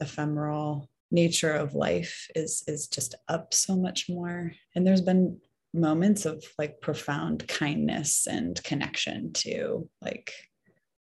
ephemeral 0.00 0.88
nature 1.10 1.52
of 1.52 1.74
life 1.74 2.28
is 2.34 2.64
is 2.66 2.86
just 2.86 3.14
up 3.28 3.54
so 3.54 3.76
much 3.76 4.08
more. 4.08 4.52
And 4.74 4.86
there's 4.86 5.00
been 5.00 5.38
moments 5.74 6.26
of 6.26 6.44
like 6.58 6.80
profound 6.80 7.46
kindness 7.48 8.26
and 8.26 8.62
connection 8.64 9.32
to 9.32 9.88
like 10.00 10.32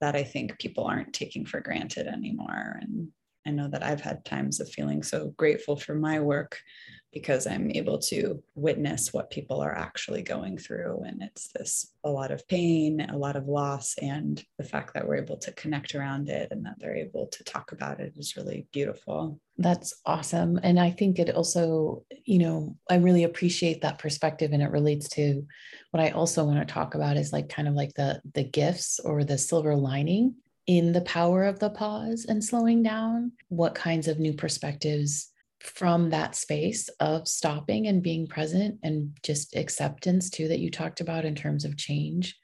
that 0.01 0.15
I 0.15 0.23
think 0.23 0.59
people 0.59 0.85
aren't 0.85 1.13
taking 1.13 1.45
for 1.45 1.61
granted 1.61 2.07
anymore. 2.07 2.79
And 2.81 3.09
I 3.45 3.51
know 3.51 3.67
that 3.69 3.83
I've 3.83 4.01
had 4.01 4.25
times 4.25 4.59
of 4.59 4.69
feeling 4.69 5.03
so 5.03 5.33
grateful 5.37 5.75
for 5.75 5.95
my 5.95 6.19
work 6.19 6.59
because 7.13 7.45
I'm 7.45 7.69
able 7.71 7.99
to 7.99 8.41
witness 8.55 9.13
what 9.13 9.29
people 9.29 9.61
are 9.61 9.77
actually 9.77 10.23
going 10.23 10.57
through. 10.57 11.03
And 11.05 11.21
it's 11.21 11.49
this 11.49 11.93
a 12.03 12.09
lot 12.09 12.31
of 12.31 12.47
pain, 12.47 13.01
a 13.01 13.17
lot 13.17 13.35
of 13.35 13.47
loss, 13.47 13.95
and 14.01 14.43
the 14.57 14.63
fact 14.63 14.95
that 14.95 15.07
we're 15.07 15.17
able 15.17 15.37
to 15.37 15.51
connect 15.51 15.93
around 15.93 16.27
it 16.29 16.49
and 16.51 16.65
that 16.65 16.75
they're 16.79 16.95
able 16.95 17.27
to 17.27 17.43
talk 17.43 17.71
about 17.71 17.99
it 17.99 18.13
is 18.17 18.35
really 18.35 18.67
beautiful. 18.73 19.39
That's 19.57 19.93
awesome. 20.05 20.59
And 20.63 20.79
I 20.79 20.89
think 20.89 21.19
it 21.19 21.35
also, 21.35 22.03
you 22.25 22.39
know, 22.39 22.75
I 22.89 22.95
really 22.95 23.23
appreciate 23.23 23.81
that 23.81 23.99
perspective 23.99 24.51
and 24.51 24.63
it 24.63 24.71
relates 24.71 25.07
to 25.09 25.45
what 25.91 26.01
I 26.01 26.09
also 26.09 26.43
want 26.43 26.67
to 26.67 26.73
talk 26.73 26.95
about 26.95 27.17
is 27.17 27.31
like 27.31 27.49
kind 27.49 27.67
of 27.67 27.75
like 27.75 27.93
the 27.93 28.19
the 28.33 28.43
gifts 28.43 28.99
or 28.99 29.23
the 29.23 29.37
silver 29.37 29.75
lining 29.75 30.33
in 30.67 30.93
the 30.93 31.01
power 31.01 31.43
of 31.43 31.59
the 31.59 31.69
pause 31.69 32.25
and 32.27 32.43
slowing 32.43 32.83
down, 32.83 33.33
what 33.49 33.75
kinds 33.75 34.07
of 34.07 34.19
new 34.19 34.33
perspectives 34.33 35.29
from 35.63 36.09
that 36.09 36.35
space 36.35 36.89
of 36.99 37.27
stopping 37.27 37.87
and 37.87 38.03
being 38.03 38.27
present 38.27 38.77
and 38.83 39.17
just 39.23 39.55
acceptance 39.55 40.29
too 40.29 40.49
that 40.49 40.59
you 40.59 40.69
talked 40.69 40.99
about 40.99 41.23
in 41.23 41.33
terms 41.33 41.63
of 41.63 41.77
change 41.77 42.37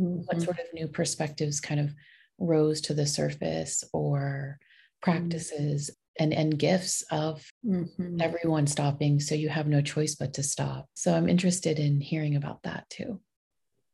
mm-hmm. 0.00 0.22
what 0.24 0.40
sort 0.40 0.58
of 0.58 0.64
new 0.72 0.88
perspectives 0.88 1.60
kind 1.60 1.78
of 1.80 1.94
rose 2.38 2.80
to 2.80 2.94
the 2.94 3.06
surface 3.06 3.84
or 3.92 4.58
practices 5.02 5.90
mm-hmm. 5.90 6.24
and 6.24 6.32
and 6.32 6.58
gifts 6.58 7.04
of 7.10 7.44
mm-hmm. 7.64 8.18
everyone 8.22 8.66
stopping 8.66 9.20
so 9.20 9.34
you 9.34 9.50
have 9.50 9.66
no 9.66 9.82
choice 9.82 10.14
but 10.14 10.32
to 10.32 10.42
stop 10.42 10.88
so 10.94 11.14
i'm 11.14 11.28
interested 11.28 11.78
in 11.78 12.00
hearing 12.00 12.36
about 12.36 12.62
that 12.62 12.88
too 12.88 13.20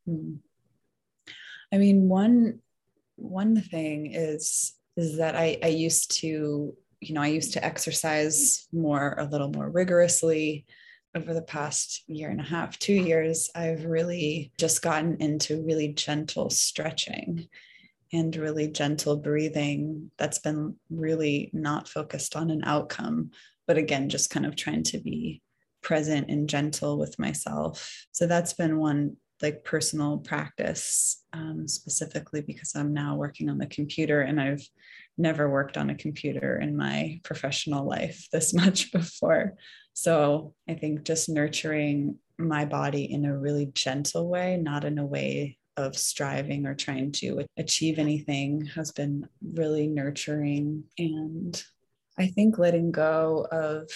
mm. 0.08 0.38
i 1.72 1.78
mean 1.78 2.08
one 2.08 2.60
one 3.18 3.60
thing 3.60 4.14
is 4.14 4.74
is 4.96 5.18
that 5.18 5.36
I, 5.36 5.58
I 5.62 5.68
used 5.68 6.20
to 6.20 6.74
you 7.00 7.14
know 7.14 7.22
i 7.22 7.28
used 7.28 7.52
to 7.52 7.64
exercise 7.64 8.66
more 8.72 9.14
a 9.18 9.24
little 9.24 9.50
more 9.50 9.70
rigorously 9.70 10.66
over 11.14 11.34
the 11.34 11.42
past 11.42 12.04
year 12.06 12.28
and 12.28 12.40
a 12.40 12.44
half 12.44 12.78
two 12.78 12.92
years. 12.92 13.50
I've 13.54 13.86
really 13.86 14.52
just 14.58 14.82
gotten 14.82 15.16
into 15.20 15.64
really 15.64 15.88
gentle 15.88 16.50
stretching 16.50 17.48
and 18.12 18.36
really 18.36 18.68
gentle 18.68 19.16
breathing 19.16 20.10
that's 20.18 20.38
been 20.38 20.76
really 20.90 21.50
not 21.54 21.88
focused 21.88 22.36
on 22.36 22.50
an 22.50 22.62
outcome 22.64 23.30
but 23.66 23.78
again 23.78 24.08
just 24.08 24.30
kind 24.30 24.46
of 24.46 24.56
trying 24.56 24.82
to 24.82 24.98
be 24.98 25.42
present 25.82 26.28
and 26.30 26.48
gentle 26.48 26.98
with 26.98 27.18
myself. 27.18 28.06
So 28.12 28.26
that's 28.26 28.52
been 28.52 28.78
one 28.78 29.16
like 29.42 29.64
personal 29.64 30.18
practice 30.18 31.22
um, 31.32 31.68
specifically 31.68 32.42
because 32.42 32.74
I'm 32.74 32.92
now 32.92 33.16
working 33.16 33.48
on 33.48 33.58
the 33.58 33.66
computer 33.66 34.20
and 34.22 34.40
I've 34.40 34.66
never 35.16 35.50
worked 35.50 35.76
on 35.76 35.90
a 35.90 35.94
computer 35.94 36.58
in 36.58 36.76
my 36.76 37.20
professional 37.24 37.86
life 37.86 38.26
this 38.32 38.54
much 38.62 38.92
before. 38.92 39.54
So 39.92 40.54
I 40.68 40.74
think 40.74 41.04
just 41.04 41.28
nurturing 41.28 42.16
my 42.38 42.64
body 42.64 43.12
in 43.12 43.24
a 43.24 43.36
really 43.36 43.66
gentle 43.66 44.28
way, 44.28 44.56
not 44.56 44.84
in 44.84 44.98
a 44.98 45.06
way 45.06 45.58
of 45.76 45.96
striving 45.96 46.66
or 46.66 46.74
trying 46.74 47.12
to 47.12 47.44
achieve 47.56 47.98
anything, 47.98 48.66
has 48.74 48.92
been 48.92 49.28
really 49.42 49.86
nurturing. 49.86 50.84
And 50.98 51.62
I 52.18 52.26
think 52.28 52.58
letting 52.58 52.90
go 52.90 53.46
of 53.50 53.90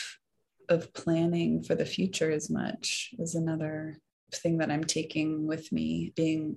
of 0.69 0.93
planning 0.95 1.63
for 1.63 1.75
the 1.75 1.85
future 1.85 2.31
as 2.31 2.49
much 2.49 3.11
is 3.19 3.35
another 3.35 3.99
thing 4.35 4.59
that 4.59 4.71
I'm 4.71 4.85
taking 4.85 5.47
with 5.47 5.71
me, 5.73 6.13
being 6.17 6.57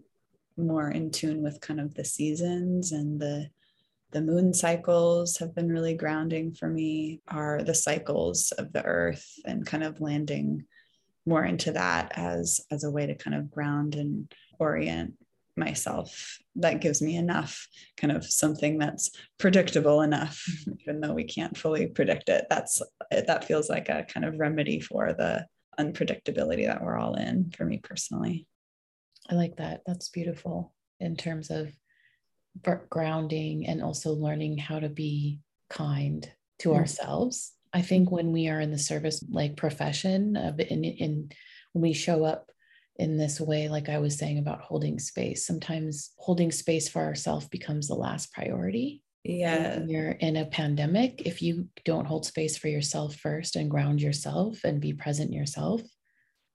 more 0.58 0.90
in 0.90 1.12
tune 1.12 1.44
with 1.44 1.62
kind 1.62 1.80
of 1.80 1.94
the 1.94 2.06
seasons 2.06 2.92
and 2.92 3.20
the 3.20 3.50
the 4.12 4.22
moon 4.22 4.54
cycles 4.54 5.38
have 5.38 5.54
been 5.54 5.70
really 5.70 5.94
grounding 5.94 6.54
for 6.54 6.70
me 6.70 7.22
are 7.28 7.62
the 7.64 7.76
cycles 7.76 8.54
of 8.54 8.72
the 8.72 8.86
earth 8.86 9.28
and 9.44 9.66
kind 9.66 9.84
of 9.84 10.00
landing 10.00 10.64
more 11.26 11.44
into 11.44 11.74
that 11.74 12.14
as 12.16 12.62
as 12.72 12.86
a 12.86 12.92
way 12.92 13.06
to 13.08 13.16
kind 13.16 13.36
of 13.36 13.52
ground 13.52 13.96
and 13.96 14.32
orient 14.60 15.16
myself. 15.58 16.40
That 16.56 16.82
gives 16.82 17.02
me 17.02 17.16
enough 17.16 17.68
kind 17.98 18.16
of 18.16 18.26
something 18.26 18.78
that's 18.78 19.12
predictable 19.38 20.02
enough 20.02 20.46
even 20.82 21.02
though 21.02 21.14
we 21.14 21.24
can't 21.26 21.58
fully 21.58 21.88
predict 21.88 22.30
it. 22.30 22.46
That's 22.50 22.82
that 23.12 23.46
feels 23.46 23.70
like 23.70 23.90
a 23.90 24.06
kind 24.08 24.26
of 24.26 24.40
remedy 24.40 24.80
for 24.80 25.14
the 25.14 25.46
unpredictability 25.80 26.66
that 26.66 26.84
we're 26.84 26.98
all 26.98 27.16
in 27.16 27.52
for 27.52 27.66
me 27.66 27.80
personally. 27.84 28.48
I 29.30 29.36
like 29.36 29.58
that. 29.58 29.82
That's 29.86 30.10
beautiful 30.10 30.74
in 31.00 31.16
terms 31.16 31.50
of 31.50 31.72
grounding 32.90 33.68
and 33.68 33.82
also 33.82 34.14
learning 34.14 34.58
how 34.58 34.80
to 34.80 34.90
be 34.90 35.40
kind 35.70 36.30
to 36.60 36.70
mm-hmm. 36.70 36.80
ourselves. 36.80 37.54
I 37.74 37.82
think 37.82 38.12
when 38.12 38.32
we 38.32 38.48
are 38.48 38.62
in 38.62 38.72
the 38.72 38.78
service 38.78 39.24
like 39.30 39.58
profession 39.58 40.38
of 40.38 40.60
in, 40.60 40.84
in 40.86 41.30
when 41.74 41.82
we 41.82 41.94
show 41.94 42.24
up 42.24 42.52
in 42.98 43.18
this 43.18 43.42
way, 43.42 43.68
like 43.68 43.90
I 43.90 43.98
was 43.98 44.18
saying 44.18 44.38
about 44.38 44.62
holding 44.62 45.00
space. 45.00 45.46
Sometimes 45.46 46.12
holding 46.18 46.52
space 46.52 46.88
for 46.88 47.04
ourselves 47.04 47.48
becomes 47.50 47.88
the 47.88 47.96
last 47.96 48.32
priority. 48.32 49.04
Yeah. 49.26 49.80
You're 49.86 50.12
in 50.12 50.38
a 50.38 50.46
pandemic, 50.46 51.24
if 51.26 51.42
you 51.42 51.68
don't 51.84 52.06
hold 52.06 52.28
space 52.28 52.58
for 52.58 52.68
yourself 52.68 53.16
first 53.16 53.56
and 53.56 53.72
ground 53.72 54.00
yourself 54.00 54.64
and 54.64 54.80
be 54.80 54.94
present 54.94 55.34
yourself, 55.34 55.82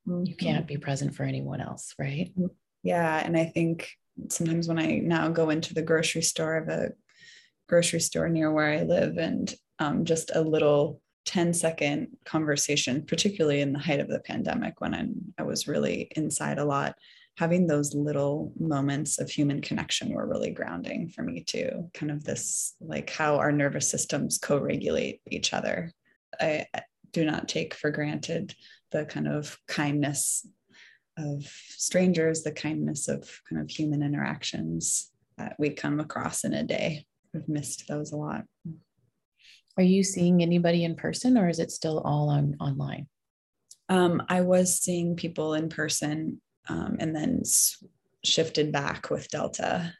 mm-hmm. 0.07 0.25
you 0.25 0.37
can't 0.37 0.69
be 0.69 0.77
present 0.77 1.15
for 1.15 1.25
anyone 1.25 1.61
else, 1.61 1.95
right? 1.99 2.33
Yeah. 2.85 3.23
And 3.25 3.37
I 3.37 3.47
think 3.47 3.91
sometimes 4.29 4.69
when 4.69 4.79
I 4.79 5.00
now 5.03 5.29
go 5.31 5.50
into 5.50 5.75
the 5.75 5.83
grocery 5.83 6.23
store 6.23 6.57
of 6.59 6.69
a 6.69 6.91
grocery 7.69 8.00
store 8.00 8.29
near 8.29 8.53
where 8.53 8.71
I 8.71 8.83
live 8.83 9.17
and 9.17 9.53
um, 9.81 10.05
just 10.05 10.31
a 10.33 10.41
little 10.41 11.00
10 11.27 11.53
second 11.53 12.17
conversation, 12.25 13.05
particularly 13.05 13.62
in 13.62 13.73
the 13.73 13.81
height 13.81 14.00
of 14.00 14.09
the 14.09 14.21
pandemic 14.21 14.81
when 14.81 14.95
I'm, 14.95 15.35
I 15.37 15.43
was 15.43 15.67
really 15.67 16.11
inside 16.15 16.59
a 16.59 16.65
lot, 16.65 16.97
having 17.37 17.67
those 17.67 17.95
little 17.95 18.53
moments 18.59 19.19
of 19.19 19.31
human 19.31 19.61
connection 19.61 20.11
were 20.11 20.27
really 20.27 20.51
grounding 20.51 21.09
for 21.09 21.23
me 21.23 21.43
too. 21.43 21.91
Kind 21.95 22.13
of 22.13 22.25
this 22.25 22.75
like 22.81 23.11
how 23.11 23.37
our 23.37 23.53
nervous 23.53 23.91
systems 23.91 24.39
co 24.39 24.59
regulate 24.59 25.21
each 25.29 25.53
other. 25.53 25.93
I 26.41 26.67
do 27.13 27.25
not 27.25 27.49
take 27.49 27.75
for 27.75 27.91
granted 27.91 28.55
the 28.93 29.05
kind 29.05 29.29
of 29.29 29.59
kindness 29.67 30.47
of 31.19 31.45
strangers, 31.45 32.43
the 32.43 32.53
kindness 32.53 33.09
of 33.09 33.41
kind 33.49 33.61
of 33.61 33.71
human 33.71 34.03
interactions 34.03 35.11
that 35.39 35.57
we 35.59 35.71
come 35.71 36.01
across 36.01 36.45
in 36.45 36.55
a 36.55 36.63
day. 36.63 37.05
I've 37.35 37.49
missed 37.49 37.87
those 37.89 38.13
a 38.13 38.17
lot. 38.17 38.45
Are 39.77 39.83
you 39.83 40.03
seeing 40.03 40.43
anybody 40.43 40.85
in 40.85 40.97
person 40.97 41.39
or 41.39 41.49
is 41.49 41.59
it 41.59 41.71
still 41.71 42.01
all 42.01 42.29
on 42.29 42.57
online? 42.61 43.07
Um, 43.89 44.23
I 44.29 44.43
was 44.43 44.79
seeing 44.79 45.17
people 45.17 45.55
in 45.55 45.69
person 45.69 46.41
um, 46.71 46.97
and 47.00 47.15
then 47.15 47.43
shifted 48.25 48.71
back 48.73 49.11
with 49.11 49.29
Delta. 49.29 49.93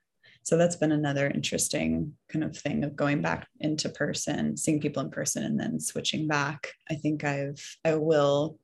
So 0.43 0.57
that's 0.57 0.77
been 0.77 0.93
another 0.93 1.29
interesting 1.29 2.15
kind 2.29 2.45
of 2.45 2.57
thing 2.57 2.85
of 2.85 2.97
going 2.97 3.21
back 3.21 3.49
into 3.59 3.89
person, 3.89 4.57
seeing 4.57 4.81
people 4.81 5.03
in 5.03 5.11
person 5.11 5.45
and 5.45 5.59
then 5.59 5.81
switching 5.81 6.29
back. 6.29 6.73
I 6.91 6.95
think 6.95 7.25
I've, 7.25 7.61
I 7.85 7.97
will 7.97 8.59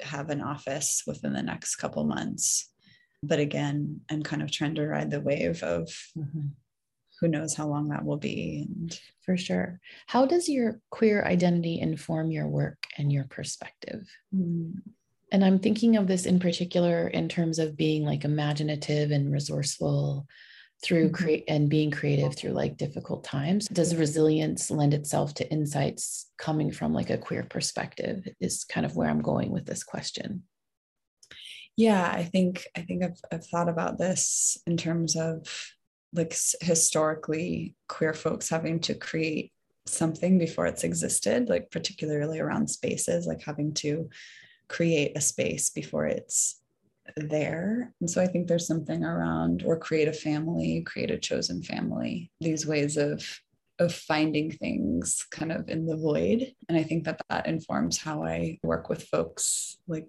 have 0.00 0.30
an 0.30 0.42
office 0.42 1.04
within 1.06 1.32
the 1.32 1.42
next 1.42 1.76
couple 1.76 2.04
months. 2.04 2.70
But 3.22 3.38
again, 3.38 4.00
I'm 4.10 4.22
kind 4.22 4.42
of 4.42 4.50
trying 4.50 4.74
to 4.74 4.86
ride 4.86 5.10
the 5.10 5.20
wave 5.20 5.62
of 5.62 5.88
mm-hmm 6.18 6.48
who 7.20 7.28
knows 7.28 7.54
how 7.54 7.66
long 7.66 7.88
that 7.88 8.04
will 8.04 8.18
be. 8.18 8.66
And 8.68 8.98
for 9.22 9.36
sure. 9.36 9.80
How 10.06 10.26
does 10.26 10.48
your 10.48 10.80
queer 10.90 11.24
identity 11.24 11.80
inform 11.80 12.30
your 12.30 12.48
work 12.48 12.78
and 12.98 13.12
your 13.12 13.24
perspective? 13.24 14.06
And 15.32 15.44
I'm 15.44 15.58
thinking 15.58 15.96
of 15.96 16.06
this 16.06 16.26
in 16.26 16.38
particular 16.38 17.08
in 17.08 17.28
terms 17.28 17.58
of 17.58 17.76
being 17.76 18.04
like 18.04 18.24
imaginative 18.24 19.10
and 19.10 19.32
resourceful 19.32 20.26
through 20.82 21.06
mm-hmm. 21.06 21.14
create 21.14 21.44
and 21.48 21.68
being 21.68 21.90
creative 21.90 22.36
through 22.36 22.52
like 22.52 22.76
difficult 22.76 23.24
times. 23.24 23.66
Does 23.68 23.96
resilience 23.96 24.70
lend 24.70 24.94
itself 24.94 25.34
to 25.34 25.50
insights 25.50 26.30
coming 26.38 26.70
from 26.70 26.92
like 26.92 27.10
a 27.10 27.18
queer 27.18 27.42
perspective 27.42 28.28
is 28.40 28.64
kind 28.64 28.84
of 28.84 28.94
where 28.94 29.08
i'm 29.08 29.22
going 29.22 29.50
with 29.50 29.66
this 29.66 29.82
question. 29.82 30.42
Yeah 31.76 32.10
i 32.10 32.22
think 32.24 32.66
i 32.76 32.80
think 32.80 33.04
i've, 33.04 33.20
I've 33.30 33.46
thought 33.46 33.68
about 33.68 33.98
this 33.98 34.56
in 34.66 34.76
terms 34.76 35.16
of 35.16 35.46
like 36.14 36.34
historically 36.60 37.74
queer 37.88 38.14
folks 38.14 38.48
having 38.48 38.80
to 38.80 38.94
create 38.94 39.52
something 39.86 40.38
before 40.38 40.66
it's 40.66 40.84
existed 40.84 41.48
like 41.48 41.70
particularly 41.70 42.40
around 42.40 42.68
spaces 42.68 43.26
like 43.26 43.42
having 43.42 43.74
to 43.74 44.08
create 44.68 45.16
a 45.16 45.20
space 45.20 45.70
before 45.70 46.06
it's 46.06 46.60
there 47.16 47.92
and 48.00 48.10
so 48.10 48.20
i 48.20 48.26
think 48.26 48.48
there's 48.48 48.66
something 48.66 49.04
around 49.04 49.62
or 49.64 49.78
create 49.78 50.08
a 50.08 50.12
family 50.12 50.82
create 50.84 51.10
a 51.10 51.18
chosen 51.18 51.62
family 51.62 52.30
these 52.40 52.66
ways 52.66 52.96
of 52.96 53.24
of 53.78 53.94
finding 53.94 54.50
things 54.50 55.24
kind 55.30 55.52
of 55.52 55.68
in 55.68 55.86
the 55.86 55.96
void 55.96 56.52
and 56.68 56.76
i 56.76 56.82
think 56.82 57.04
that 57.04 57.20
that 57.28 57.46
informs 57.46 57.96
how 57.96 58.24
i 58.24 58.58
work 58.64 58.88
with 58.88 59.04
folks 59.04 59.76
like 59.86 60.06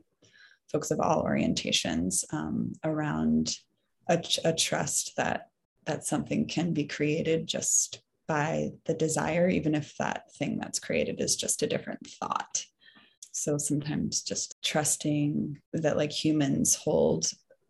folks 0.72 0.92
of 0.92 1.00
all 1.00 1.24
orientations 1.24 2.24
um, 2.34 2.74
around 2.84 3.56
a, 4.10 4.22
a 4.44 4.54
trust 4.54 5.14
that 5.18 5.50
that 5.86 6.06
something 6.06 6.48
can 6.48 6.74
be 6.74 6.86
created 6.86 7.48
just 7.48 8.02
by 8.28 8.72
the 8.86 8.94
desire, 8.94 9.50
even 9.50 9.74
if 9.74 9.96
that 9.98 10.32
thing 10.34 10.60
that's 10.60 10.80
created 10.80 11.22
is 11.22 11.36
just 11.36 11.64
a 11.64 11.68
different 11.68 12.06
thought. 12.06 12.66
So 13.38 13.60
sometimes 13.60 14.24
just 14.24 14.56
trusting 14.64 15.60
that 15.74 15.96
like 15.96 16.12
humans 16.12 16.74
hold 16.76 17.30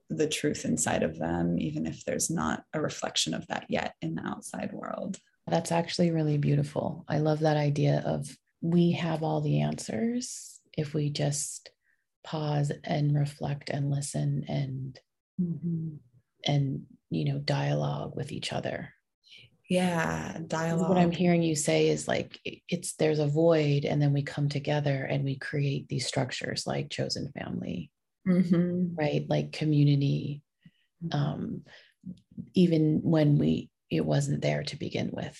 the 0.09 0.27
truth 0.27 0.63
inside 0.63 1.03
of 1.03 1.19
them, 1.19 1.59
even 1.59 1.85
if 1.85 2.05
there's 2.05 2.29
not 2.29 2.63
a 2.73 2.79
reflection 2.79 3.33
of 3.33 3.45
that 3.47 3.65
yet 3.67 3.93
in 4.01 4.15
the 4.15 4.25
outside 4.25 4.71
world. 4.71 5.19
That's 5.45 5.73
actually 5.73 6.11
really 6.11 6.37
beautiful. 6.37 7.03
I 7.09 7.19
love 7.19 7.39
that 7.41 7.57
idea 7.57 8.01
of 8.05 8.33
we 8.61 8.91
have 8.93 9.23
all 9.23 9.41
the 9.41 9.59
answers 9.59 10.61
if 10.77 10.93
we 10.93 11.09
just 11.09 11.69
pause 12.23 12.71
and 12.85 13.13
reflect 13.13 13.69
and 13.69 13.91
listen 13.91 14.45
and 14.47 14.97
mm-hmm. 15.39 15.95
and 16.45 16.85
you 17.09 17.25
know 17.25 17.39
dialogue 17.39 18.15
with 18.15 18.31
each 18.31 18.53
other 18.53 18.93
yeah 19.69 20.37
dialogue 20.47 20.89
what 20.89 20.97
i'm 20.97 21.11
hearing 21.11 21.43
you 21.43 21.55
say 21.55 21.89
is 21.89 22.07
like 22.07 22.39
it's 22.69 22.93
there's 22.95 23.19
a 23.19 23.27
void 23.27 23.83
and 23.85 24.01
then 24.01 24.13
we 24.13 24.21
come 24.21 24.47
together 24.47 25.03
and 25.03 25.23
we 25.23 25.37
create 25.37 25.87
these 25.89 26.07
structures 26.07 26.65
like 26.65 26.89
chosen 26.89 27.31
family 27.37 27.91
mm-hmm. 28.27 28.95
right 28.95 29.25
like 29.29 29.51
community 29.51 30.41
mm-hmm. 31.03 31.17
um 31.17 31.61
even 32.53 33.01
when 33.03 33.37
we 33.37 33.69
it 33.91 34.05
wasn't 34.05 34.41
there 34.41 34.63
to 34.63 34.77
begin 34.77 35.09
with 35.11 35.39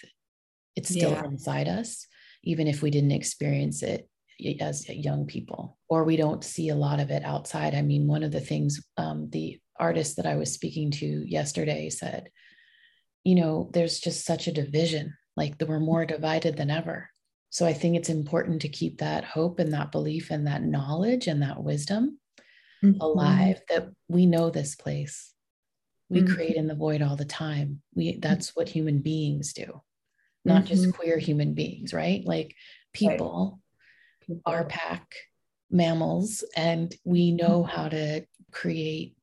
it's 0.76 0.90
still 0.90 1.12
yeah. 1.12 1.24
inside 1.24 1.68
us 1.68 2.06
even 2.44 2.68
if 2.68 2.82
we 2.82 2.92
didn't 2.92 3.12
experience 3.12 3.82
it 3.82 4.10
as 4.60 4.88
young 4.90 5.26
people 5.26 5.78
or 5.90 6.04
we 6.04 6.16
don't 6.16 6.44
see 6.44 6.70
a 6.70 6.76
lot 6.76 7.00
of 7.00 7.12
it 7.12 7.24
outside 7.24 7.74
i 7.74 7.82
mean 7.82 8.08
one 8.08 8.24
of 8.24 8.32
the 8.32 8.42
things 8.42 8.86
um, 8.98 9.30
the 9.32 9.60
artist 9.80 10.18
that 10.18 10.26
I 10.26 10.36
was 10.36 10.54
speaking 10.54 10.92
to 10.92 11.06
yesterday 11.06 11.90
said, 11.90 12.30
you 13.28 13.36
know, 13.36 13.70
there's 13.74 14.00
just 14.00 14.26
such 14.26 14.48
a 14.48 14.54
division, 14.54 15.13
like 15.36 15.56
we're 15.60 15.82
more 15.82 16.06
divided 16.06 16.56
than 16.56 16.72
ever. 16.72 17.10
So 17.50 17.66
I 17.66 17.74
think 17.74 17.98
it's 17.98 18.08
important 18.08 18.62
to 18.62 18.70
keep 18.70 19.00
that 19.00 19.26
hope 19.26 19.60
and 19.60 19.74
that 19.74 19.92
belief 19.92 20.32
and 20.32 20.48
that 20.48 20.63
knowledge 20.63 21.28
and 21.28 21.42
that 21.42 21.62
wisdom 21.62 22.20
mm-hmm. 22.82 23.02
alive 23.02 23.60
that 23.68 23.90
we 24.08 24.26
know 24.26 24.50
this 24.50 24.76
place. 24.76 25.34
We 26.10 26.22
mm-hmm. 26.22 26.36
create 26.36 26.56
in 26.56 26.68
the 26.68 26.76
void 26.76 27.02
all 27.02 27.18
the 27.18 27.26
time. 27.26 27.82
We 27.94 28.18
that's 28.18 28.56
what 28.56 28.70
human 28.70 29.00
beings 29.00 29.52
do. 29.52 29.82
Not 30.46 30.63
mm-hmm. 30.63 30.68
just 30.68 30.94
queer 30.94 31.18
human 31.18 31.54
beings, 31.54 31.94
right? 31.94 32.24
Like 32.26 32.56
people, 32.94 33.60
right. 34.30 34.40
are 34.46 34.63
pack 34.63 35.06
mammals 35.70 36.46
and 36.56 36.96
we 37.04 37.32
know 37.32 37.63
mm-hmm. 37.63 37.76
how 37.76 37.90
to 37.90 38.26
create 38.54 39.18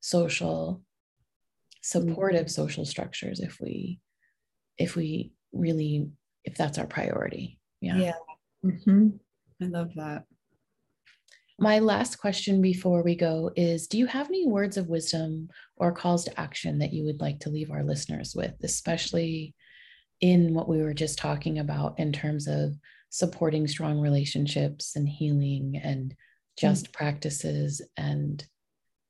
social 0.00 0.80
supportive 1.82 2.46
mm-hmm. 2.46 2.62
social 2.62 2.84
structures 2.84 3.40
if 3.40 3.58
we 3.60 4.00
if 4.78 4.96
we 4.96 5.32
really 5.52 6.08
if 6.44 6.56
that's 6.56 6.78
our 6.78 6.86
priority 6.86 7.58
yeah 7.80 7.96
yeah 7.96 8.12
mm-hmm. 8.64 9.08
i 9.60 9.66
love 9.66 9.90
that 9.94 10.24
my 11.58 11.78
last 11.78 12.16
question 12.16 12.62
before 12.62 13.02
we 13.02 13.14
go 13.14 13.50
is 13.56 13.86
do 13.86 13.98
you 13.98 14.06
have 14.06 14.28
any 14.28 14.46
words 14.46 14.76
of 14.76 14.88
wisdom 14.88 15.48
or 15.76 15.92
calls 15.92 16.24
to 16.24 16.40
action 16.40 16.78
that 16.78 16.92
you 16.92 17.04
would 17.04 17.20
like 17.20 17.38
to 17.40 17.50
leave 17.50 17.70
our 17.70 17.84
listeners 17.84 18.34
with 18.34 18.54
especially 18.62 19.54
in 20.22 20.54
what 20.54 20.68
we 20.68 20.80
were 20.80 20.94
just 20.94 21.18
talking 21.18 21.58
about 21.58 21.98
in 21.98 22.12
terms 22.12 22.46
of 22.46 22.72
supporting 23.10 23.68
strong 23.68 24.00
relationships 24.00 24.96
and 24.96 25.06
healing 25.06 25.78
and 25.82 26.14
just 26.56 26.84
mm-hmm. 26.86 26.92
practices 26.92 27.82
and 27.96 28.46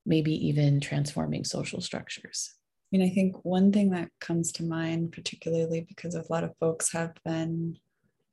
maybe 0.04 0.48
even 0.48 0.80
transforming 0.80 1.44
social 1.44 1.80
structures? 1.80 2.54
I 2.92 2.98
mean, 2.98 3.09
I 3.09 3.14
think 3.14 3.42
one 3.42 3.72
thing 3.72 3.90
that 3.90 4.11
comes 4.20 4.52
to 4.52 4.64
mind, 4.64 5.12
particularly 5.12 5.87
because 5.88 6.14
a 6.14 6.24
lot 6.28 6.44
of 6.44 6.57
folks 6.59 6.92
have 6.92 7.14
been 7.24 7.78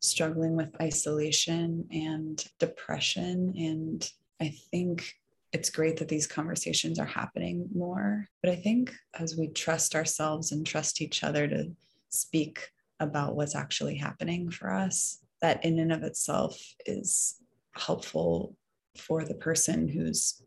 struggling 0.02 0.58
with 0.58 0.76
isolation 0.82 1.88
and 1.92 2.44
depression. 2.60 3.54
And 3.58 4.12
I 4.42 4.54
think 4.70 5.14
it's 5.54 5.70
great 5.70 5.96
that 5.98 6.10
these 6.10 6.28
conversations 6.28 7.00
are 7.00 7.06
happening 7.06 7.70
more. 7.74 8.28
But 8.44 8.52
I 8.52 8.58
think 8.58 8.94
as 9.18 9.38
we 9.38 9.48
trust 9.48 9.96
ourselves 9.96 10.52
and 10.52 10.66
trust 10.66 11.02
each 11.02 11.24
other 11.24 11.48
to 11.48 11.72
speak 12.10 12.70
about 13.00 13.38
what's 13.38 13.56
actually 13.56 13.96
happening 13.96 14.50
for 14.50 14.74
us, 14.74 15.20
that 15.42 15.64
in 15.64 15.80
and 15.80 15.94
of 15.94 16.04
itself 16.04 16.62
is 16.86 17.36
helpful 17.72 18.58
for 18.98 19.24
the 19.24 19.36
person 19.36 19.88
who's 19.88 20.44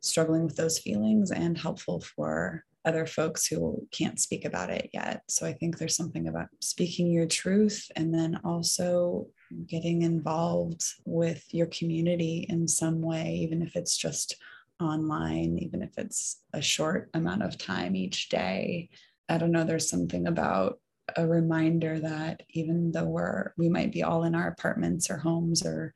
struggling 0.00 0.44
with 0.44 0.56
those 0.56 0.78
feelings 0.78 1.30
and 1.30 1.56
helpful 1.56 2.02
for 2.02 2.62
other 2.84 3.06
folks 3.06 3.46
who 3.46 3.86
can't 3.90 4.20
speak 4.20 4.44
about 4.44 4.70
it 4.70 4.90
yet. 4.92 5.22
So 5.28 5.46
I 5.46 5.52
think 5.52 5.78
there's 5.78 5.96
something 5.96 6.28
about 6.28 6.48
speaking 6.60 7.10
your 7.10 7.26
truth 7.26 7.90
and 7.96 8.12
then 8.12 8.40
also 8.44 9.28
getting 9.66 10.02
involved 10.02 10.84
with 11.04 11.44
your 11.52 11.66
community 11.66 12.46
in 12.48 12.68
some 12.68 13.00
way, 13.00 13.38
even 13.42 13.62
if 13.62 13.76
it's 13.76 13.96
just 13.96 14.36
online, 14.80 15.58
even 15.58 15.82
if 15.82 15.96
it's 15.96 16.42
a 16.52 16.60
short 16.60 17.10
amount 17.14 17.42
of 17.42 17.56
time 17.56 17.96
each 17.96 18.28
day. 18.28 18.90
I 19.28 19.38
don't 19.38 19.52
know, 19.52 19.64
there's 19.64 19.88
something 19.88 20.26
about 20.26 20.78
a 21.16 21.26
reminder 21.26 22.00
that 22.00 22.42
even 22.50 22.92
though 22.92 23.04
we're 23.04 23.52
we 23.58 23.68
might 23.68 23.92
be 23.92 24.02
all 24.02 24.24
in 24.24 24.34
our 24.34 24.48
apartments 24.48 25.10
or 25.10 25.18
homes 25.18 25.64
or 25.64 25.92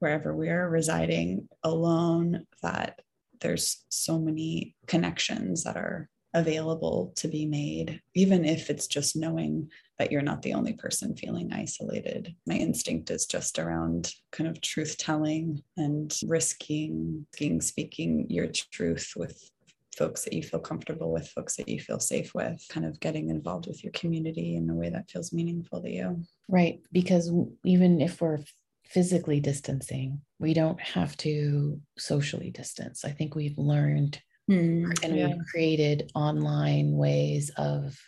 wherever 0.00 0.34
we're 0.34 0.68
residing 0.68 1.48
alone 1.62 2.46
that 2.62 3.00
there's 3.40 3.84
so 3.88 4.18
many 4.18 4.74
connections 4.86 5.64
that 5.64 5.76
are 5.76 6.08
available 6.34 7.12
to 7.16 7.28
be 7.28 7.46
made 7.46 8.00
even 8.14 8.44
if 8.44 8.70
it's 8.70 8.86
just 8.86 9.16
knowing 9.16 9.68
that 9.98 10.12
you're 10.12 10.22
not 10.22 10.42
the 10.42 10.54
only 10.54 10.72
person 10.74 11.16
feeling 11.16 11.52
isolated 11.52 12.34
my 12.46 12.54
instinct 12.54 13.10
is 13.10 13.26
just 13.26 13.58
around 13.58 14.12
kind 14.30 14.48
of 14.48 14.60
truth 14.60 14.96
telling 14.98 15.62
and 15.76 16.16
risking 16.26 17.26
speaking 17.60 18.26
your 18.28 18.46
truth 18.72 19.12
with 19.16 19.50
folks 19.96 20.24
that 20.24 20.32
you 20.32 20.42
feel 20.42 20.60
comfortable 20.60 21.12
with, 21.12 21.28
folks 21.28 21.56
that 21.56 21.68
you 21.68 21.78
feel 21.78 22.00
safe 22.00 22.34
with, 22.34 22.64
kind 22.70 22.86
of 22.86 22.98
getting 23.00 23.28
involved 23.28 23.66
with 23.66 23.82
your 23.84 23.92
community 23.92 24.56
in 24.56 24.70
a 24.70 24.74
way 24.74 24.88
that 24.88 25.10
feels 25.10 25.32
meaningful 25.32 25.82
to 25.82 25.90
you. 25.90 26.22
Right. 26.48 26.80
Because 26.92 27.30
even 27.64 28.00
if 28.00 28.20
we're 28.20 28.38
physically 28.86 29.40
distancing, 29.40 30.20
we 30.38 30.54
don't 30.54 30.80
have 30.80 31.16
to 31.18 31.80
socially 31.98 32.50
distance. 32.50 33.04
I 33.04 33.10
think 33.10 33.34
we've 33.34 33.58
learned 33.58 34.20
mm, 34.50 35.16
yeah. 35.16 35.28
we've 35.28 35.46
created 35.50 36.10
online 36.14 36.96
ways 36.96 37.50
of 37.56 37.98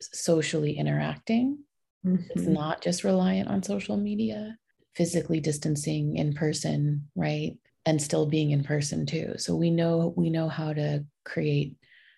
socially 0.00 0.76
interacting. 0.76 1.58
Mm-hmm. 2.06 2.24
It's 2.30 2.46
not 2.46 2.80
just 2.80 3.04
reliant 3.04 3.48
on 3.48 3.62
social 3.62 3.96
media, 3.96 4.56
physically 4.94 5.40
distancing 5.40 6.16
in 6.16 6.34
person, 6.34 7.08
right? 7.16 7.56
and 7.88 8.02
still 8.02 8.26
being 8.26 8.50
in 8.50 8.62
person 8.62 9.06
too 9.06 9.32
so 9.38 9.56
we 9.56 9.70
know 9.70 10.12
we 10.14 10.28
know 10.28 10.46
how 10.46 10.74
to 10.74 11.02
create 11.24 11.74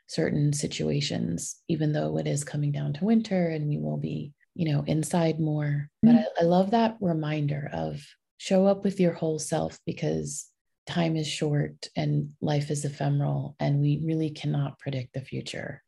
certain 0.08 0.52
situations 0.52 1.60
even 1.68 1.92
though 1.92 2.18
it 2.18 2.26
is 2.26 2.42
coming 2.42 2.72
down 2.72 2.92
to 2.92 3.04
winter 3.04 3.46
and 3.46 3.68
we 3.68 3.78
will 3.78 3.96
be 3.96 4.32
you 4.56 4.70
know 4.70 4.82
inside 4.88 5.38
more 5.38 5.88
mm-hmm. 6.04 6.16
but 6.16 6.26
I, 6.40 6.42
I 6.42 6.44
love 6.44 6.72
that 6.72 6.96
reminder 7.00 7.70
of 7.72 8.04
show 8.38 8.66
up 8.66 8.82
with 8.82 8.98
your 8.98 9.12
whole 9.12 9.38
self 9.38 9.78
because 9.86 10.48
time 10.90 11.16
is 11.16 11.26
short 11.26 11.88
and 11.96 12.31
life 12.40 12.70
is 12.70 12.85
ephemeral 12.85 13.57
and 13.61 13.81
we 13.81 14.03
really 14.05 14.31
cannot 14.31 14.79
predict 14.79 15.14
the 15.14 15.20
future. 15.20 15.83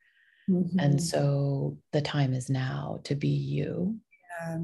Mm-hmm. 0.50 0.76
and 0.80 1.00
so 1.00 1.78
the 1.92 2.02
time 2.02 2.34
is 2.34 2.50
now 2.50 3.00
to 3.04 3.14
be 3.14 3.28
you. 3.28 3.98
Yeah. 4.40 4.58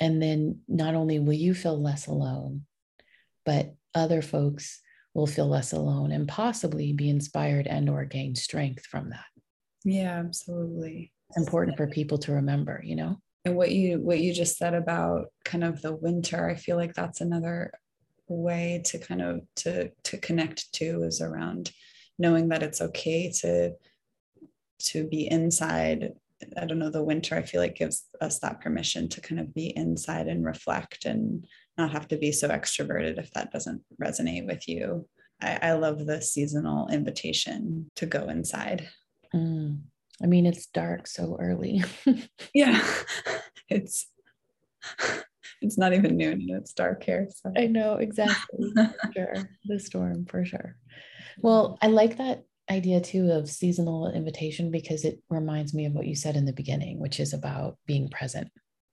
and 0.00 0.20
then 0.20 0.60
not 0.66 0.94
only 0.96 1.20
will 1.20 1.34
you 1.34 1.54
feel 1.54 1.80
less 1.80 2.08
alone 2.08 2.64
but 3.44 3.74
other 3.94 4.22
folks 4.22 4.80
will 5.14 5.28
feel 5.28 5.46
less 5.46 5.72
alone 5.72 6.10
and 6.10 6.26
possibly 6.26 6.92
be 6.92 7.08
inspired 7.08 7.68
and 7.68 7.88
or 7.88 8.04
gain 8.04 8.34
strength 8.34 8.86
from 8.86 9.10
that. 9.10 9.30
Yeah 9.84 10.18
absolutely. 10.18 11.12
It's 11.28 11.38
important 11.38 11.76
for 11.76 11.86
people 11.86 12.18
to 12.18 12.32
remember 12.32 12.80
you 12.84 12.96
know? 12.96 13.20
And 13.44 13.54
what 13.56 13.70
you 13.70 14.00
what 14.00 14.18
you 14.18 14.34
just 14.34 14.56
said 14.58 14.74
about 14.74 15.26
kind 15.44 15.62
of 15.62 15.80
the 15.80 15.94
winter 15.94 16.50
i 16.50 16.54
feel 16.54 16.76
like 16.76 16.94
that's 16.94 17.20
another 17.20 17.72
way 18.28 18.82
to 18.84 18.98
kind 18.98 19.22
of 19.22 19.40
to 19.56 19.90
to 20.04 20.18
connect 20.18 20.72
to 20.74 21.02
is 21.02 21.20
around 21.20 21.70
knowing 22.18 22.48
that 22.48 22.62
it's 22.62 22.80
okay 22.80 23.30
to 23.30 23.72
to 24.78 25.06
be 25.08 25.26
inside 25.30 26.12
i 26.56 26.64
don't 26.64 26.78
know 26.78 26.90
the 26.90 27.02
winter 27.02 27.34
i 27.34 27.42
feel 27.42 27.60
like 27.60 27.76
gives 27.76 28.04
us 28.20 28.38
that 28.38 28.60
permission 28.60 29.08
to 29.08 29.20
kind 29.20 29.40
of 29.40 29.54
be 29.54 29.72
inside 29.76 30.28
and 30.28 30.44
reflect 30.44 31.04
and 31.04 31.46
not 31.78 31.92
have 31.92 32.08
to 32.08 32.18
be 32.18 32.32
so 32.32 32.48
extroverted 32.48 33.18
if 33.18 33.30
that 33.30 33.52
doesn't 33.52 33.82
resonate 34.02 34.46
with 34.46 34.68
you. 34.68 35.08
I, 35.40 35.58
I 35.62 35.72
love 35.74 36.04
the 36.04 36.20
seasonal 36.20 36.88
invitation 36.88 37.90
to 37.96 38.06
go 38.06 38.28
inside. 38.28 38.88
Mm. 39.32 39.82
I 40.20 40.26
mean, 40.26 40.44
it's 40.44 40.66
dark 40.66 41.06
so 41.06 41.36
early. 41.40 41.82
yeah, 42.54 42.84
it's 43.68 44.08
it's 45.60 45.78
not 45.78 45.92
even 45.92 46.16
noon 46.16 46.40
and 46.40 46.50
it's 46.50 46.72
dark 46.72 47.02
here. 47.02 47.28
So. 47.34 47.52
I 47.56 47.66
know 47.66 47.94
exactly. 47.94 48.72
sure, 49.14 49.34
the 49.64 49.80
storm 49.80 50.26
for 50.26 50.44
sure. 50.44 50.76
Well, 51.40 51.78
I 51.80 51.88
like 51.88 52.18
that 52.18 52.44
idea 52.70 53.00
too 53.00 53.30
of 53.30 53.48
seasonal 53.48 54.10
invitation 54.10 54.70
because 54.70 55.04
it 55.04 55.20
reminds 55.30 55.74
me 55.74 55.86
of 55.86 55.92
what 55.92 56.06
you 56.06 56.14
said 56.14 56.36
in 56.36 56.44
the 56.44 56.52
beginning, 56.52 56.98
which 56.98 57.20
is 57.20 57.32
about 57.32 57.78
being 57.86 58.08
present. 58.08 58.50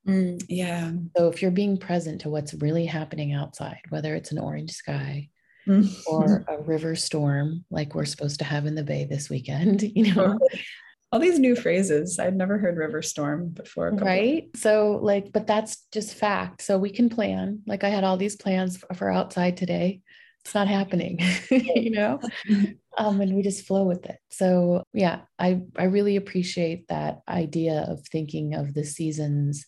Mm, 0.08 0.42
yeah. 0.48 0.92
So 1.18 1.30
if 1.30 1.42
you're 1.42 1.52
being 1.52 1.78
present 1.78 2.22
to 2.22 2.30
what's 2.30 2.54
really 2.54 2.86
happening 2.86 3.34
outside, 3.34 3.82
whether 3.90 4.16
it's 4.16 4.32
an 4.32 4.40
orange 4.40 4.72
sky 4.72 5.30
mm. 5.68 5.92
or 6.08 6.46
a 6.48 6.62
river 6.62 6.96
storm 6.96 7.66
like 7.72 7.96
we're 7.96 8.06
supposed 8.06 8.40
to 8.40 8.46
have 8.46 8.66
in 8.66 8.76
the 8.76 8.84
bay 8.84 9.06
this 9.06 9.30
weekend, 9.30 9.82
you 9.96 10.14
know. 10.14 10.38
All 11.12 11.20
these 11.20 11.40
new 11.40 11.56
phrases. 11.56 12.20
I'd 12.20 12.36
never 12.36 12.58
heard 12.58 12.78
river 12.78 13.02
storm 13.02 13.50
before. 13.50 13.92
Right. 13.92 14.50
So 14.56 15.00
like, 15.02 15.32
but 15.32 15.48
that's 15.48 15.86
just 15.92 16.14
fact. 16.16 16.62
So 16.62 16.78
we 16.78 16.90
can 16.90 17.10
plan. 17.10 17.62
Like 17.68 17.84
I 17.84 17.90
had 17.90 18.04
all 18.04 18.18
these 18.18 18.36
plans 18.36 18.84
for 18.96 19.10
outside 19.10 19.58
today. 19.58 20.02
It's 20.44 20.54
not 20.54 20.68
happening, 20.68 21.20
you 21.50 21.92
know? 21.92 22.20
Um, 22.98 23.20
and 23.20 23.36
we 23.36 23.42
just 23.42 23.68
flow 23.68 23.84
with 23.84 24.06
it. 24.06 24.20
So 24.32 24.84
yeah, 24.94 25.24
I 25.38 25.64
I 25.78 25.84
really 25.84 26.16
appreciate 26.16 26.88
that 26.88 27.20
idea 27.28 27.86
of 27.90 28.08
thinking 28.08 28.54
of 28.54 28.74
the 28.74 28.86
seasons 28.86 29.66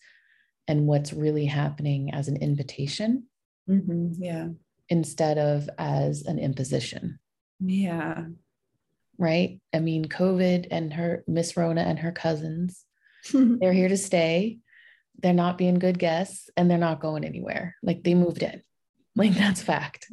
and 0.67 0.87
what's 0.87 1.13
really 1.13 1.45
happening 1.45 2.13
as 2.13 2.27
an 2.27 2.37
invitation. 2.37 3.25
Mm-hmm. 3.69 4.23
Yeah. 4.23 4.47
Instead 4.89 5.37
of 5.37 5.69
as 5.77 6.23
an 6.23 6.39
imposition. 6.39 7.19
Yeah. 7.59 8.25
Right. 9.17 9.59
I 9.73 9.79
mean, 9.79 10.05
COVID 10.05 10.67
and 10.71 10.93
her, 10.93 11.23
Miss 11.27 11.57
Rona 11.57 11.81
and 11.81 11.99
her 11.99 12.11
cousins, 12.11 12.83
they're 13.33 13.73
here 13.73 13.89
to 13.89 13.97
stay. 13.97 14.59
They're 15.19 15.33
not 15.33 15.57
being 15.57 15.79
good 15.79 15.97
guests 15.97 16.49
and 16.55 16.69
they're 16.69 16.77
not 16.77 17.01
going 17.01 17.23
anywhere. 17.23 17.75
Like 17.81 18.03
they 18.03 18.13
moved 18.13 18.43
in. 18.43 18.61
Like 19.15 19.33
that's 19.33 19.63
fact. 19.63 20.11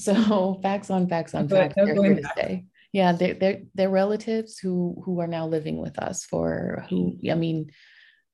So 0.00 0.58
facts 0.64 0.90
on 0.90 1.08
facts 1.08 1.32
on 1.32 1.48
facts. 1.48 1.74
They're 1.76 1.94
here 1.94 2.16
to 2.16 2.28
stay. 2.32 2.64
Yeah, 2.92 3.12
they're, 3.12 3.34
they're, 3.34 3.60
they're 3.72 3.88
relatives 3.88 4.58
who 4.58 5.00
who 5.04 5.20
are 5.20 5.28
now 5.28 5.46
living 5.46 5.80
with 5.80 5.96
us 6.00 6.24
for 6.24 6.84
who 6.90 7.16
I 7.30 7.36
mean 7.36 7.70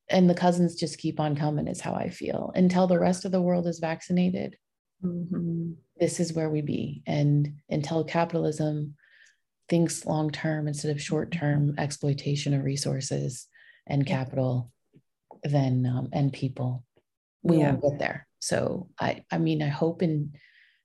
and 0.09 0.29
the 0.29 0.35
cousins 0.35 0.75
just 0.75 0.97
keep 0.97 1.19
on 1.19 1.35
coming 1.35 1.67
is 1.67 1.81
how 1.81 1.93
i 1.93 2.09
feel 2.09 2.51
until 2.55 2.87
the 2.87 2.99
rest 2.99 3.25
of 3.25 3.31
the 3.31 3.41
world 3.41 3.67
is 3.67 3.79
vaccinated 3.79 4.57
mm-hmm. 5.03 5.71
this 5.99 6.19
is 6.19 6.33
where 6.33 6.49
we 6.49 6.61
be 6.61 7.03
and 7.05 7.53
until 7.69 8.03
capitalism 8.03 8.95
thinks 9.69 10.05
long 10.05 10.31
term 10.31 10.67
instead 10.67 10.91
of 10.91 11.01
short 11.01 11.31
term 11.31 11.75
exploitation 11.77 12.53
of 12.53 12.63
resources 12.63 13.47
and 13.87 14.05
capital 14.05 14.71
then 15.43 15.85
um, 15.85 16.09
and 16.11 16.33
people. 16.33 16.83
We 17.43 17.57
yeah. 17.57 17.71
won't 17.71 17.83
get 17.83 17.99
there. 17.99 18.27
So 18.39 18.89
i 18.99 19.23
i 19.31 19.37
mean 19.37 19.61
i 19.61 19.67
hope 19.67 20.01
in 20.01 20.33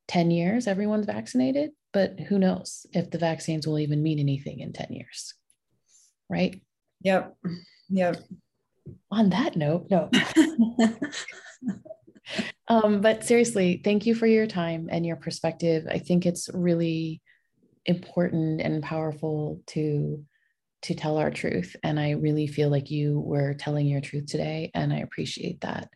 10 0.09 0.31
years 0.33 0.67
everyone's 0.67 1.07
vaccinated 1.07 1.71
but 1.93 2.19
who 2.19 2.39
knows 2.39 2.85
if 2.93 3.11
the 3.11 3.19
vaccines 3.19 3.67
will 3.67 3.79
even 3.79 4.03
mean 4.03 4.19
anything 4.19 4.59
in 4.59 4.73
10 4.73 4.93
years 4.93 5.35
right? 6.29 6.61
Yep. 7.03 7.37
Yep. 7.91 8.25
On 9.11 9.31
that 9.31 9.57
note, 9.57 9.87
no. 9.91 10.11
um, 12.69 13.01
but 13.01 13.25
seriously, 13.25 13.81
thank 13.83 14.07
you 14.07 14.15
for 14.15 14.27
your 14.27 14.47
time 14.47 14.89
and 14.91 15.07
your 15.07 15.17
perspective. 15.17 15.87
I 15.91 15.99
think 15.99 16.27
it's 16.27 16.51
really 16.53 17.23
important 17.87 18.61
and 18.61 18.83
powerful 18.83 19.61
to 19.69 20.25
to 20.83 20.95
tell 20.95 21.19
our 21.19 21.31
truth. 21.31 21.77
And 21.83 21.99
i 22.01 22.11
really 22.13 22.47
feel 22.47 22.71
like 22.71 22.91
you 22.91 23.21
were 23.21 23.55
telling 23.55 23.87
your 23.87 24.01
truth 24.01 24.27
today 24.27 24.71
and 24.75 24.93
i 24.93 24.99
appreciate 24.99 25.61
that 25.63 25.91